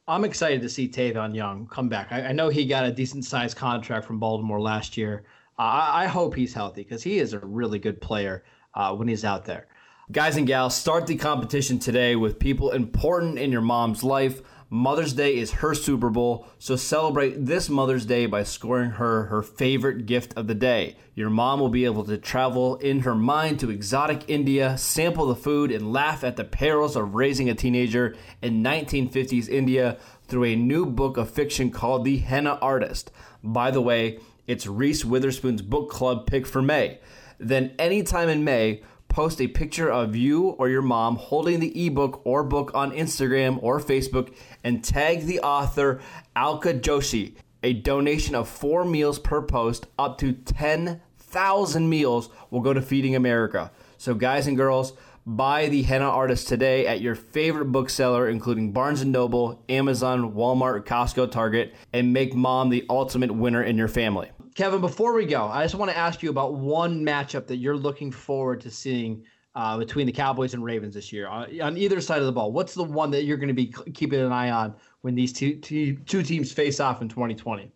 I'm 0.10 0.24
excited 0.24 0.62
to 0.62 0.70
see 0.70 0.88
Tavon 0.88 1.36
Young 1.36 1.68
come 1.68 1.90
back. 1.90 2.08
I, 2.12 2.28
I 2.28 2.32
know 2.32 2.48
he 2.48 2.66
got 2.66 2.86
a 2.86 2.92
decent 2.92 3.26
sized 3.26 3.58
contract 3.58 4.06
from 4.06 4.20
Baltimore 4.20 4.62
last 4.62 4.96
year. 4.96 5.26
Uh, 5.60 5.64
I, 5.64 6.04
I, 6.04 6.06
hope 6.06 6.36
he's 6.36 6.54
healthy 6.54 6.84
because 6.84 7.04
he 7.04 7.18
is 7.18 7.34
a 7.34 7.40
really 7.40 7.80
good 7.80 8.00
player 8.00 8.46
uh, 8.74 8.96
when 8.96 9.08
he's 9.08 9.26
out 9.26 9.44
there. 9.44 9.68
Guys 10.10 10.38
and 10.38 10.48
gals, 10.48 10.76
start 10.76 11.08
the 11.08 11.18
competition 11.18 11.78
today 11.78 12.16
with 12.16 12.40
people 12.40 12.72
important 12.72 13.38
in 13.38 13.52
your 13.52 13.62
mom's 13.62 14.02
life. 14.02 14.42
Mother's 14.69 15.13
Day 15.13 15.38
is 15.38 15.51
her 15.51 15.73
Super 15.73 16.10
Bowl, 16.10 16.45
so 16.60 16.75
celebrate 16.75 17.45
this 17.45 17.69
Mother's 17.69 18.06
Day 18.06 18.25
by 18.25 18.43
scoring 18.43 18.91
her 18.91 19.27
her 19.27 19.41
favorite 19.41 20.06
gift 20.06 20.34
of 20.36 20.47
the 20.47 20.56
day. 20.56 20.97
Your 21.15 21.30
mom 21.30 21.62
will 21.62 21.69
be 21.69 21.86
able 21.86 22.03
to 22.03 22.17
travel 22.17 22.75
in 22.75 22.99
her 22.99 23.15
mind 23.15 23.62
to 23.62 23.69
exotic 23.69 24.30
India, 24.30 24.77
sample 24.77 25.25
the 25.27 25.36
food, 25.36 25.71
and 25.71 25.93
laugh 25.93 26.21
at 26.21 26.36
the 26.36 26.43
perils 26.43 26.97
of 26.97 27.15
raising 27.15 27.49
a 27.49 27.56
teenager 27.56 28.13
in 28.41 28.62
1950s 28.62 29.47
India 29.47 29.97
through 30.27 30.43
a 30.43 30.56
new 30.58 30.86
book 30.86 31.15
of 31.15 31.30
fiction 31.30 31.71
called 31.71 32.03
The 32.03 32.17
Henna 32.17 32.60
Artist. 32.62 33.10
By 33.41 33.71
the 33.71 33.82
way, 33.82 34.19
it's 34.47 34.67
Reese 34.67 35.06
Witherspoon's 35.06 35.62
book 35.62 35.89
club 35.89 36.27
pick 36.27 36.45
for 36.45 36.62
May. 36.62 36.99
Then, 37.39 37.73
anytime 37.80 38.27
in 38.27 38.43
May, 38.43 38.82
post 39.17 39.41
a 39.41 39.47
picture 39.47 39.89
of 39.89 40.15
you 40.15 40.49
or 40.60 40.69
your 40.69 40.84
mom 40.84 41.15
holding 41.15 41.60
the 41.60 41.88
ebook 41.88 42.21
or 42.23 42.43
book 42.43 42.69
on 42.75 42.91
Instagram 42.91 43.58
or 43.63 43.80
Facebook 43.80 44.32
and 44.63 44.84
tag 44.84 45.21
the 45.21 45.39
author 45.39 45.99
Alka 46.36 46.75
Joshi. 46.75 47.34
A 47.63 47.73
donation 47.73 48.36
of 48.36 48.47
four 48.47 48.86
meals 48.86 49.17
per 49.17 49.41
post, 49.41 49.88
up 49.97 50.19
to 50.19 50.34
10,000 50.34 51.89
meals, 51.89 52.30
will 52.51 52.62
go 52.62 52.73
to 52.73 52.82
Feeding 52.84 53.15
America. 53.15 53.71
So, 53.97 54.13
guys 54.13 54.45
and 54.45 54.56
girls, 54.56 54.93
buy 55.25 55.67
the 55.67 55.82
henna 55.82 56.08
artist 56.08 56.47
today 56.47 56.86
at 56.86 57.01
your 57.01 57.15
favorite 57.15 57.71
bookseller, 57.71 58.30
including 58.30 58.71
Barnes 58.71 59.03
& 59.03 59.06
Noble, 59.06 59.63
Amazon, 59.67 60.34
Walmart, 60.34 60.86
Costco, 60.86 61.32
Target, 61.32 61.73
and 61.91 62.13
make 62.13 62.36
mom 62.36 62.69
the 62.69 62.86
ultimate 62.88 63.32
winner 63.32 63.63
in 63.63 63.77
your 63.77 63.88
family. 63.88 64.30
Kevin, 64.58 64.82
before 64.82 65.13
we 65.13 65.28
go, 65.28 65.46
I 65.46 65.63
just 65.63 65.76
want 65.76 65.91
to 65.91 65.98
ask 65.98 66.24
you 66.24 66.32
about 66.32 66.56
one 66.56 67.06
matchup 67.06 67.46
that 67.46 67.58
you're 67.58 67.78
looking 67.78 68.12
forward 68.12 68.60
to 68.62 68.72
seeing 68.72 69.24
uh, 69.54 69.78
between 69.78 70.08
the 70.08 70.12
Cowboys 70.12 70.56
and 70.56 70.63
Ravens 70.63 70.96
this 70.96 71.13
year 71.13 71.28
on, 71.28 71.62
on, 71.62 71.78
either 71.78 72.02
side 72.02 72.22
of 72.22 72.26
the 72.26 72.32
ball. 72.32 72.52
What's 72.52 72.74
the 72.74 72.84
one 72.84 73.12
that 73.12 73.24
you're 73.24 73.38
going 73.38 73.50
to 73.50 73.54
be 73.54 73.72
keeping 73.93 74.20
an 74.20 74.32
eye 74.32 74.50
on 74.50 74.74
when 75.02 75.13
these 75.13 75.32
two, 75.32 75.58
two, 75.58 75.98
two 76.08 76.24
teams 76.24 76.52
face 76.52 76.80
off 76.80 77.04
in 77.04 77.08
2020? 77.08 77.72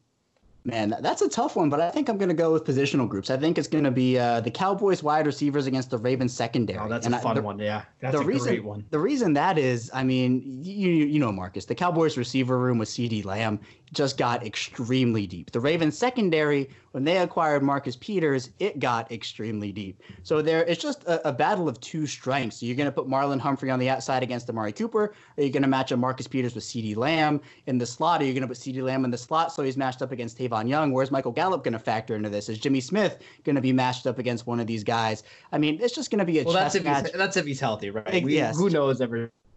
Man, 0.64 0.96
that's 1.02 1.22
a 1.22 1.30
tough 1.30 1.56
one, 1.56 1.70
but 1.70 1.82
I 1.82 1.90
think 1.90 2.10
I'm 2.10 2.18
going 2.18 2.30
to 2.30 2.36
go 2.36 2.52
with 2.54 2.66
positional 2.66 3.10
groups. 3.10 3.30
I 3.30 3.38
think 3.38 3.58
it's 3.58 3.68
going 3.68 3.84
to 3.84 3.92
be 3.92 4.18
uh, 4.18 4.42
the 4.42 4.52
Cowboys 4.52 5.02
wide 5.02 5.26
receivers 5.28 5.66
against 5.68 5.90
the 5.90 5.98
Ravens 6.00 6.34
secondary. 6.34 6.80
Oh, 6.80 6.88
that's 6.88 7.08
and 7.08 7.16
a 7.16 7.20
fun 7.20 7.36
the, 7.36 7.42
one. 7.42 7.58
Yeah, 7.58 7.84
that's 8.00 8.16
the 8.16 8.22
a 8.22 8.26
reason, 8.26 8.48
great 8.48 8.64
one. 8.64 8.86
The 8.92 9.00
reason 9.00 9.34
that 9.34 9.58
is, 9.58 9.90
I 9.92 10.04
mean, 10.04 10.44
you 10.64 10.90
you 10.90 11.20
know, 11.20 11.32
Marcus, 11.32 11.66
the 11.66 11.74
Cowboys 11.74 12.16
receiver 12.16 12.60
room 12.60 12.78
with 12.78 12.90
CeeDee 12.90 13.26
Lamb 13.26 13.60
just 13.94 14.18
got 14.18 14.46
extremely 14.46 15.28
deep. 15.28 15.52
The 15.52 15.60
Ravens 15.60 15.98
secondary, 15.98 16.70
when 16.92 17.04
they 17.04 17.18
acquired 17.18 17.62
Marcus 17.62 17.96
Peters, 17.96 18.50
it 18.60 18.80
got 18.80 19.12
extremely 19.12 19.72
deep. 19.72 20.02
So 20.24 20.42
there, 20.42 20.64
it's 20.64 20.82
just 20.82 21.04
a, 21.04 21.28
a 21.28 21.34
battle 21.34 21.68
of 21.68 21.80
two 21.82 22.08
strengths. 22.08 22.60
So 22.60 22.66
you're 22.66 22.76
going 22.76 22.88
to 22.88 22.92
put 22.92 23.08
Marlon 23.08 23.40
Humphrey 23.40 23.70
on 23.70 23.80
the 23.80 23.90
outside 23.90 24.24
against 24.24 24.50
Amari 24.50 24.72
Cooper. 24.72 25.14
Are 25.38 25.42
you're 25.42 25.52
going 25.52 25.62
to 25.64 25.68
match 25.68 25.92
up 25.92 26.00
Marcus 26.00 26.28
Peters 26.28 26.56
with 26.56 26.64
CeeDee 26.64 26.96
Lamb 26.96 27.42
in 27.68 27.78
the 27.78 27.86
slot. 27.86 28.22
Are 28.22 28.24
you're 28.24 28.34
going 28.34 28.42
to 28.44 28.48
put 28.48 28.58
CeeDee 28.58 28.84
Lamb 28.84 29.04
in 29.04 29.12
the 29.12 29.18
slot, 29.18 29.52
so 29.52 29.64
he's 29.64 29.78
matched 29.78 30.02
up 30.02 30.12
against 30.12 30.38
Tavon 30.38 30.70
Young. 30.70 30.92
Where's 30.92 31.12
Michael 31.12 31.32
Gallup 31.32 31.64
going 31.64 31.74
to 31.74 31.80
factor 31.80 32.16
into 32.16 32.30
this? 32.30 32.48
Is 32.48 32.60
Jimmy 32.60 32.82
Smith 32.82 33.20
going 33.44 33.56
to 33.56 33.62
be 33.62 33.74
matched 33.74 34.08
up 34.08 34.20
against 34.20 34.48
one 34.48 34.60
of 34.60 34.68
these 34.68 34.84
guys? 34.84 35.24
I 35.52 35.58
mean, 35.58 35.80
it's 35.82 35.94
just 35.94 36.12
going 36.12 36.20
to 36.20 36.26
be 36.26 36.40
a 36.40 36.44
well, 36.44 36.54
chess 36.54 36.74
that's 36.74 36.76
if 36.76 36.84
match. 36.84 37.06
He's, 37.08 37.18
that's 37.18 37.38
if 37.38 37.46
he's 37.46 37.60
healthy, 37.60 37.90
right? 37.90 38.24
We, 38.24 38.36
yes. 38.36 38.58
Who 38.58 38.70
knows 38.70 39.02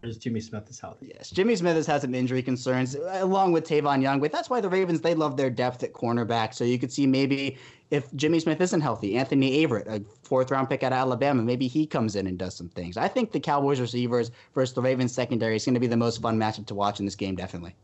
ever 0.03 0.13
Jimmy 0.13 0.39
Smith 0.39 0.69
is 0.69 0.79
healthy. 0.79 1.11
Yes, 1.15 1.29
Jimmy 1.29 1.55
Smith 1.55 1.75
has 1.75 1.87
had 1.87 2.01
some 2.01 2.13
injury 2.13 2.41
concerns 2.41 2.95
along 2.95 3.51
with 3.51 3.67
Tavon 3.67 4.01
Young, 4.01 4.19
but 4.19 4.31
that's 4.31 4.49
why 4.49 4.61
the 4.61 4.69
Ravens 4.69 5.01
they 5.01 5.15
love 5.15 5.37
their 5.37 5.49
depth 5.49 5.83
at 5.83 5.93
cornerback. 5.93 6.53
So 6.53 6.63
you 6.63 6.77
could 6.77 6.91
see 6.91 7.07
maybe 7.07 7.57
if 7.91 8.13
Jimmy 8.15 8.39
Smith 8.39 8.61
isn't 8.61 8.81
healthy, 8.81 9.17
Anthony 9.17 9.65
Averett, 9.65 9.87
a 9.87 10.03
fourth 10.23 10.51
round 10.51 10.69
pick 10.69 10.83
out 10.83 10.91
of 10.91 10.97
Alabama, 10.97 11.41
maybe 11.41 11.67
he 11.67 11.85
comes 11.85 12.15
in 12.15 12.27
and 12.27 12.37
does 12.37 12.55
some 12.55 12.69
things. 12.69 12.97
I 12.97 13.07
think 13.07 13.31
the 13.31 13.39
Cowboys 13.39 13.79
receivers 13.79 14.31
versus 14.53 14.73
the 14.73 14.81
Ravens 14.81 15.13
secondary 15.13 15.55
is 15.55 15.65
going 15.65 15.75
to 15.75 15.79
be 15.79 15.87
the 15.87 15.97
most 15.97 16.21
fun 16.21 16.37
matchup 16.37 16.65
to 16.67 16.75
watch 16.75 16.99
in 16.99 17.05
this 17.05 17.15
game, 17.15 17.35
definitely. 17.35 17.75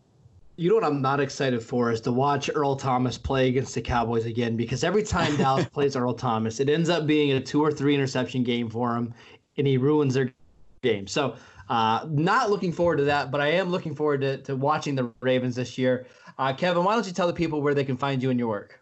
You 0.58 0.70
know 0.70 0.76
what 0.76 0.84
I'm 0.84 1.02
not 1.02 1.20
excited 1.20 1.64
for 1.64 1.92
is 1.92 2.02
to 2.02 2.12
watch 2.12 2.50
Earl 2.54 2.76
Thomas 2.76 3.18
play 3.18 3.48
against 3.48 3.74
the 3.74 3.82
Cowboys 3.82 4.26
again 4.26 4.56
because 4.56 4.84
every 4.84 5.04
time 5.04 5.36
Dallas 5.38 5.66
plays 5.66 5.96
Earl 5.96 6.14
Thomas, 6.14 6.60
it 6.60 6.70
ends 6.70 6.90
up 6.90 7.08
being 7.08 7.32
a 7.32 7.42
two 7.42 7.64
or 7.64 7.72
three 7.72 7.96
interception 7.96 8.44
game 8.44 8.70
for 8.70 8.96
him, 8.96 9.14
and 9.58 9.66
he 9.66 9.78
ruins 9.78 10.14
their 10.14 10.34
game. 10.82 11.08
So 11.08 11.36
uh, 11.70 12.06
not 12.10 12.50
looking 12.50 12.72
forward 12.72 12.98
to 12.98 13.04
that, 13.06 13.32
but 13.32 13.42
I 13.42 13.48
am 13.48 13.70
looking 13.70 13.96
forward 13.96 14.22
to, 14.22 14.38
to 14.44 14.56
watching 14.56 14.96
the 14.96 15.12
Ravens 15.22 15.56
this 15.56 15.78
year. 15.78 16.08
Uh, 16.38 16.54
Kevin, 16.54 16.84
why 16.84 16.96
don't 16.96 17.06
you 17.06 17.14
tell 17.14 17.28
the 17.28 17.34
people 17.34 17.62
where 17.62 17.74
they 17.74 17.84
can 17.84 17.98
find 17.98 18.22
you 18.22 18.30
and 18.30 18.40
your 18.40 18.50
work? 18.50 18.82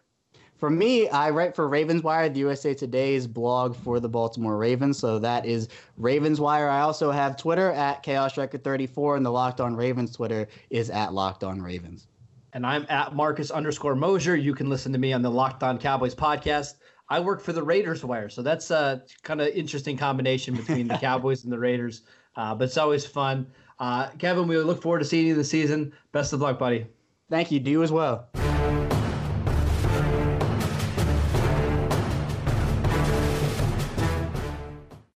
For 0.60 0.68
me, 0.68 1.08
I 1.08 1.30
write 1.30 1.56
for 1.56 1.68
Ravens 1.68 2.02
Wire, 2.02 2.28
the 2.28 2.40
USA 2.40 2.74
Today's 2.74 3.26
blog 3.26 3.74
for 3.74 3.98
the 3.98 4.10
Baltimore 4.10 4.58
Ravens. 4.58 4.98
So 4.98 5.18
that 5.18 5.46
is 5.46 5.68
Ravens 5.96 6.38
Wire. 6.38 6.68
I 6.68 6.80
also 6.80 7.10
have 7.10 7.38
Twitter 7.38 7.72
at 7.72 8.02
Chaos 8.02 8.36
Record 8.36 8.62
34, 8.62 9.16
and 9.16 9.24
the 9.24 9.30
Locked 9.30 9.62
On 9.62 9.74
Ravens 9.74 10.14
Twitter 10.14 10.48
is 10.68 10.90
at 10.90 11.14
Locked 11.14 11.44
On 11.44 11.62
Ravens. 11.62 12.08
And 12.52 12.66
I'm 12.66 12.84
at 12.90 13.14
Marcus 13.14 13.50
underscore 13.50 13.94
Mosher. 13.94 14.36
You 14.36 14.54
can 14.54 14.68
listen 14.68 14.92
to 14.92 14.98
me 14.98 15.14
on 15.14 15.22
the 15.22 15.30
Locked 15.30 15.62
On 15.62 15.78
Cowboys 15.78 16.14
podcast. 16.14 16.74
I 17.08 17.20
work 17.20 17.40
for 17.40 17.54
the 17.54 17.62
Raiders 17.62 18.04
Wire, 18.04 18.28
so 18.28 18.42
that's 18.42 18.70
a 18.70 19.02
kind 19.22 19.40
of 19.40 19.48
interesting 19.48 19.96
combination 19.96 20.54
between 20.54 20.88
the 20.88 20.98
Cowboys 21.00 21.44
and 21.44 21.52
the 21.52 21.58
Raiders. 21.58 22.02
Uh, 22.40 22.54
but 22.54 22.64
it's 22.64 22.78
always 22.78 23.04
fun. 23.04 23.46
Uh, 23.78 24.08
Kevin, 24.18 24.48
we 24.48 24.56
look 24.56 24.80
forward 24.80 25.00
to 25.00 25.04
seeing 25.04 25.26
you 25.26 25.34
this 25.34 25.50
season. 25.50 25.92
Best 26.12 26.32
of 26.32 26.40
luck, 26.40 26.58
buddy. 26.58 26.86
Thank 27.28 27.50
you. 27.50 27.60
Do 27.60 27.70
you 27.70 27.82
as 27.82 27.92
well. 27.92 28.30